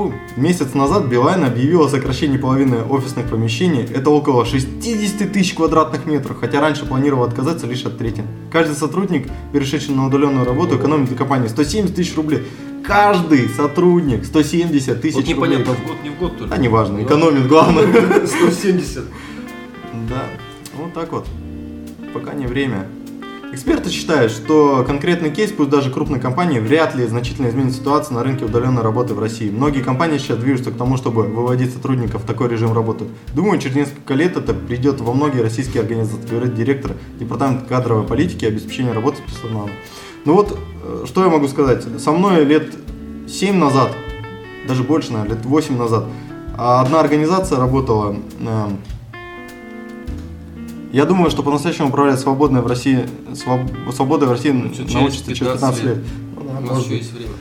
Фу, 0.00 0.14
Месяц 0.38 0.72
назад 0.72 1.08
Билайн 1.08 1.44
объявил 1.44 1.82
о 1.82 1.88
сокращении 1.90 2.38
половины 2.38 2.82
офисных 2.88 3.28
помещений. 3.28 3.82
Это 3.82 4.08
около 4.08 4.46
60 4.46 5.30
тысяч 5.30 5.52
квадратных 5.52 6.06
метров, 6.06 6.38
хотя 6.40 6.62
раньше 6.62 6.86
планировал 6.86 7.24
отказаться 7.24 7.66
лишь 7.66 7.84
от 7.84 7.98
трети. 7.98 8.24
Каждый 8.50 8.76
сотрудник, 8.76 9.28
перешедший 9.52 9.94
на 9.94 10.06
удаленную 10.06 10.46
работу, 10.46 10.76
экономит 10.78 11.08
для 11.08 11.18
компании 11.18 11.48
170 11.48 11.94
тысяч 11.94 12.16
рублей. 12.16 12.44
Каждый 12.82 13.46
сотрудник 13.50 14.24
170 14.24 15.02
тысяч 15.02 15.16
Вот 15.16 15.20
рублей. 15.28 15.36
непонятно, 15.36 15.74
в 15.74 15.86
год, 15.86 15.96
не 16.02 16.08
в 16.08 16.18
год 16.18 16.38
только. 16.38 16.54
А 16.54 16.56
неважно, 16.56 16.96
Ну, 16.96 17.04
экономит 17.04 17.46
главное. 17.46 17.86
170. 18.26 19.04
Да, 20.08 20.22
вот 20.78 20.94
так 20.94 21.12
вот. 21.12 21.26
Пока 22.14 22.32
не 22.32 22.46
время. 22.46 22.86
Эксперты 23.52 23.90
считают, 23.90 24.30
что 24.30 24.84
конкретный 24.86 25.32
кейс, 25.32 25.50
пусть 25.50 25.70
даже 25.70 25.90
крупной 25.90 26.20
компании, 26.20 26.60
вряд 26.60 26.94
ли 26.94 27.04
значительно 27.04 27.48
изменит 27.48 27.74
ситуацию 27.74 28.14
на 28.14 28.22
рынке 28.22 28.44
удаленной 28.44 28.82
работы 28.82 29.12
в 29.12 29.18
России. 29.18 29.50
Многие 29.50 29.82
компании 29.82 30.18
сейчас 30.18 30.38
движутся 30.38 30.70
к 30.70 30.76
тому, 30.76 30.96
чтобы 30.96 31.24
выводить 31.24 31.72
сотрудников 31.72 32.22
в 32.22 32.26
такой 32.26 32.48
режим 32.48 32.72
работы. 32.72 33.06
Думаю, 33.34 33.58
через 33.58 33.74
несколько 33.74 34.14
лет 34.14 34.36
это 34.36 34.54
придет 34.54 35.00
во 35.00 35.12
многие 35.12 35.40
российские 35.40 35.82
организации, 35.82 36.28
говорит 36.28 36.54
директор 36.54 36.92
департамента 37.18 37.66
кадровой 37.66 38.06
политики 38.06 38.44
и 38.44 38.48
обеспечения 38.48 38.92
работы 38.92 39.16
с 39.16 39.30
персоналом. 39.32 39.70
Ну 40.24 40.34
вот, 40.34 40.56
э, 40.84 41.04
что 41.06 41.24
я 41.24 41.28
могу 41.28 41.48
сказать. 41.48 41.84
Со 42.00 42.12
мной 42.12 42.44
лет 42.44 42.72
7 43.26 43.56
назад, 43.56 43.90
даже 44.68 44.84
больше, 44.84 45.12
наверное, 45.12 45.36
лет 45.36 45.44
8 45.44 45.76
назад, 45.76 46.04
одна 46.56 47.00
организация 47.00 47.58
работала 47.58 48.14
э, 48.38 48.68
я 50.92 51.04
думаю, 51.04 51.30
что 51.30 51.42
по-настоящему 51.42 51.88
управлять 51.88 52.18
свободной 52.20 52.60
в 52.62 52.66
России, 52.66 53.06
своб- 53.32 53.92
свободой 53.92 54.28
в 54.28 54.32
России 54.32 54.50
Ну, 54.50 54.70
через 54.74 54.92
научится 54.94 55.34
через 55.34 55.52
15 55.52 55.84
лет. 55.84 55.98
Ну 56.36 56.42
да, 56.44 56.72
У 56.72 56.74
нас 56.74 56.84
еще 56.84 56.96
есть 56.96 57.12
время. 57.12 57.32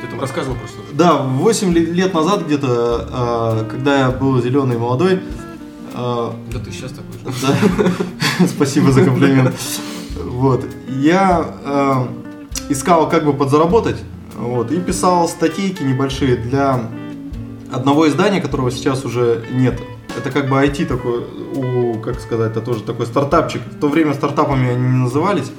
Ты 0.00 0.06
там 0.08 0.20
рассказывал 0.20 0.56
просто. 0.56 0.76
Да, 0.92 1.16
8 1.22 1.72
ле- 1.72 1.86
лет 1.86 2.14
назад 2.14 2.44
где-то, 2.46 3.64
э, 3.66 3.70
когда 3.70 3.98
я 4.00 4.10
был 4.10 4.40
зеленый 4.42 4.76
и 4.76 4.78
молодой, 4.78 5.14
э, 5.14 6.30
Да 6.52 6.58
ты 6.58 6.70
сейчас 6.70 6.92
такой 6.92 7.32
же. 7.32 7.46
да, 8.38 8.46
спасибо 8.46 8.92
за 8.92 9.04
комплимент. 9.04 9.54
Вот, 10.24 10.64
я 10.88 11.46
э, 11.64 12.06
искал 12.68 13.08
как 13.08 13.24
бы 13.24 13.32
подзаработать, 13.32 13.96
вот, 14.36 14.70
и 14.72 14.78
писал 14.78 15.28
статейки 15.28 15.82
небольшие 15.82 16.36
для 16.36 16.80
одного 17.72 18.08
издания, 18.08 18.40
которого 18.40 18.70
сейчас 18.70 19.04
уже 19.04 19.44
нет. 19.52 19.80
Это 20.16 20.30
как 20.30 20.48
бы 20.48 20.56
IT 20.56 20.86
такой, 20.86 21.24
у, 21.54 21.98
как 21.98 22.20
сказать, 22.20 22.52
это 22.52 22.60
тоже 22.60 22.82
такой 22.82 23.06
стартапчик. 23.06 23.62
В 23.62 23.80
то 23.80 23.88
время 23.88 24.14
стартапами 24.14 24.70
они 24.70 24.82
не 24.82 24.98
назывались. 25.04 25.50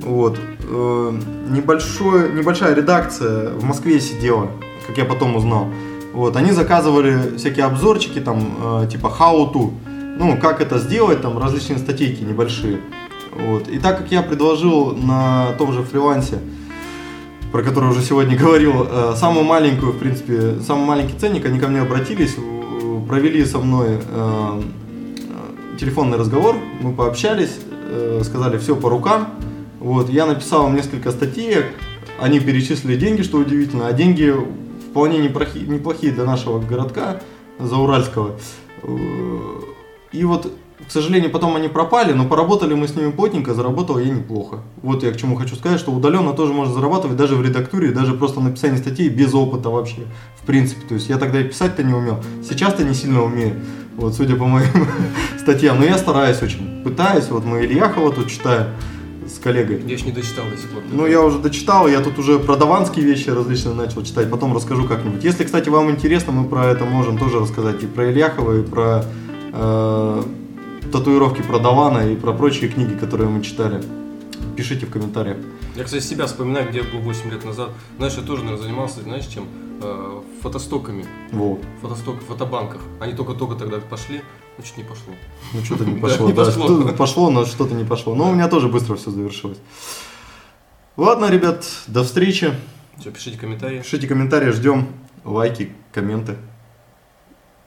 Вот. 0.00 0.38
Э, 0.68 1.12
небольшой, 1.48 2.32
небольшая 2.32 2.74
редакция 2.74 3.50
в 3.50 3.64
Москве 3.64 4.00
сидела, 4.00 4.50
как 4.86 4.96
я 4.98 5.04
потом 5.04 5.36
узнал. 5.36 5.68
Вот. 6.12 6.36
Они 6.36 6.52
заказывали 6.52 7.36
всякие 7.36 7.66
обзорчики, 7.66 8.20
там, 8.20 8.82
э, 8.82 8.88
типа 8.90 9.06
how 9.18 9.52
to. 9.52 9.72
Ну, 10.16 10.38
как 10.40 10.60
это 10.60 10.78
сделать, 10.78 11.22
там, 11.22 11.38
различные 11.38 11.78
статейки 11.78 12.22
небольшие. 12.22 12.80
Вот. 13.32 13.68
И 13.68 13.78
так 13.78 13.98
как 13.98 14.12
я 14.12 14.22
предложил 14.22 14.96
на 14.96 15.52
том 15.58 15.72
же 15.72 15.82
фрилансе, 15.82 16.38
про 17.52 17.62
который 17.62 17.90
уже 17.90 18.02
сегодня 18.02 18.36
говорил, 18.44 18.86
э, 18.88 19.14
самую 19.16 19.44
маленькую, 19.44 19.92
в 19.92 19.98
принципе, 19.98 20.60
самый 20.60 20.86
маленький 20.86 21.18
ценник, 21.18 21.44
они 21.46 21.58
ко 21.58 21.68
мне 21.68 21.80
обратились, 21.80 22.36
провели 23.06 23.44
со 23.44 23.58
мной 23.58 23.98
э, 24.00 24.62
э, 24.62 25.78
телефонный 25.78 26.18
разговор, 26.18 26.56
мы 26.80 26.92
пообщались, 26.92 27.58
э, 27.88 28.22
сказали 28.24 28.58
все 28.58 28.74
по 28.76 28.88
рукам. 28.88 29.28
Вот, 29.80 30.08
я 30.08 30.26
написал 30.26 30.70
несколько 30.70 31.10
статей, 31.10 31.56
они 32.20 32.40
перечислили 32.40 32.96
деньги, 32.96 33.22
что 33.22 33.38
удивительно, 33.38 33.86
а 33.86 33.92
деньги 33.92 34.34
вполне 34.90 35.18
неплохие, 35.18 35.66
неплохие 35.66 36.12
для 36.12 36.24
нашего 36.24 36.60
городка, 36.60 37.20
Зауральского. 37.58 38.36
Э, 38.82 38.88
И 40.12 40.24
вот 40.24 40.52
к 40.86 40.90
сожалению, 40.90 41.30
потом 41.30 41.56
они 41.56 41.68
пропали, 41.68 42.12
но 42.12 42.26
поработали 42.26 42.74
мы 42.74 42.88
с 42.88 42.94
ними 42.94 43.10
плотненько, 43.10 43.54
заработал 43.54 43.98
я 43.98 44.10
неплохо. 44.10 44.58
Вот 44.82 45.02
я 45.02 45.12
к 45.12 45.16
чему 45.16 45.36
хочу 45.36 45.56
сказать, 45.56 45.80
что 45.80 45.92
удаленно 45.92 46.32
тоже 46.32 46.52
можно 46.52 46.74
зарабатывать 46.74 47.16
даже 47.16 47.36
в 47.36 47.42
редактуре, 47.42 47.90
даже 47.90 48.14
просто 48.14 48.40
написание 48.40 48.78
статей 48.78 49.08
без 49.08 49.34
опыта 49.34 49.70
вообще, 49.70 50.02
в 50.40 50.46
принципе. 50.46 50.86
То 50.86 50.94
есть 50.94 51.08
я 51.08 51.18
тогда 51.18 51.40
и 51.40 51.44
писать-то 51.44 51.82
не 51.82 51.94
умел, 51.94 52.22
сейчас-то 52.42 52.84
не 52.84 52.94
сильно 52.94 53.22
умею, 53.22 53.60
вот 53.96 54.14
судя 54.14 54.36
по 54.36 54.46
моим 54.46 54.88
статьям, 55.38 55.78
но 55.78 55.84
я 55.84 55.98
стараюсь 55.98 56.42
очень, 56.42 56.82
пытаюсь, 56.84 57.28
вот 57.30 57.44
мы 57.44 57.64
Ильяхова 57.64 58.12
тут 58.12 58.28
читаем 58.28 58.66
с 59.26 59.38
коллегой. 59.38 59.82
Я 59.86 59.94
еще 59.94 60.06
не 60.06 60.12
дочитал 60.12 60.44
до 60.50 60.56
сих 60.56 60.70
пор. 60.70 60.82
Ну, 60.92 61.06
я 61.06 61.22
уже 61.22 61.38
дочитал, 61.38 61.88
я 61.88 62.00
тут 62.00 62.18
уже 62.18 62.38
про 62.38 62.56
даванские 62.56 63.04
вещи 63.04 63.30
различные 63.30 63.74
начал 63.74 64.02
читать, 64.02 64.30
потом 64.30 64.54
расскажу 64.54 64.86
как-нибудь. 64.86 65.24
Если, 65.24 65.44
кстати, 65.44 65.68
вам 65.68 65.90
интересно, 65.90 66.32
мы 66.32 66.48
про 66.48 66.66
это 66.66 66.84
можем 66.84 67.18
тоже 67.18 67.40
рассказать, 67.40 67.82
и 67.82 67.86
про 67.86 68.10
Ильяхова, 68.10 68.60
и 68.60 68.62
про 68.62 69.04
э, 69.52 70.22
татуировки 70.98 71.42
про 71.42 71.58
Давана, 71.58 72.12
и 72.12 72.14
про 72.14 72.32
прочие 72.32 72.70
книги, 72.70 72.94
которые 72.94 73.28
мы 73.28 73.42
читали. 73.42 73.82
Пишите 74.56 74.86
в 74.86 74.90
комментариях. 74.90 75.38
Я, 75.74 75.82
кстати, 75.82 76.04
себя 76.04 76.26
вспоминаю, 76.26 76.68
где 76.68 76.78
я 76.78 76.84
был 76.84 77.00
8 77.00 77.30
лет 77.32 77.44
назад. 77.44 77.70
Знаешь, 77.96 78.14
я 78.14 78.22
тоже, 78.22 78.44
наверное, 78.44 78.62
занимался, 78.62 79.02
знаешь, 79.02 79.26
чем? 79.26 79.48
Э, 79.82 80.22
фотостоками. 80.40 81.04
Вот. 81.32 81.58
Фотосток, 81.82 82.22
фотобанках. 82.22 82.80
Они 83.00 83.12
только-только 83.12 83.56
тогда 83.56 83.78
пошли, 83.78 84.22
ну, 84.56 84.62
чуть 84.62 84.76
не 84.76 84.84
пошло. 84.84 85.12
Ну, 85.52 85.64
что-то 85.64 85.84
не 85.84 86.00
пошло. 86.00 86.28
да, 86.28 86.44
пошло. 86.44 86.64
что-то 86.64 86.92
пошло, 86.92 87.30
но 87.30 87.44
что-то 87.44 87.74
не 87.74 87.84
пошло. 87.84 88.14
Но 88.14 88.30
у 88.30 88.32
меня 88.32 88.46
тоже 88.46 88.68
быстро 88.68 88.94
все 88.94 89.10
завершилось. 89.10 89.58
Ладно, 90.96 91.28
ребят, 91.28 91.64
до 91.88 92.04
встречи. 92.04 92.54
Все, 93.00 93.10
пишите 93.10 93.36
комментарии. 93.36 93.80
Пишите 93.80 94.06
комментарии, 94.06 94.52
ждем 94.52 94.86
лайки, 95.24 95.72
комменты. 95.92 96.36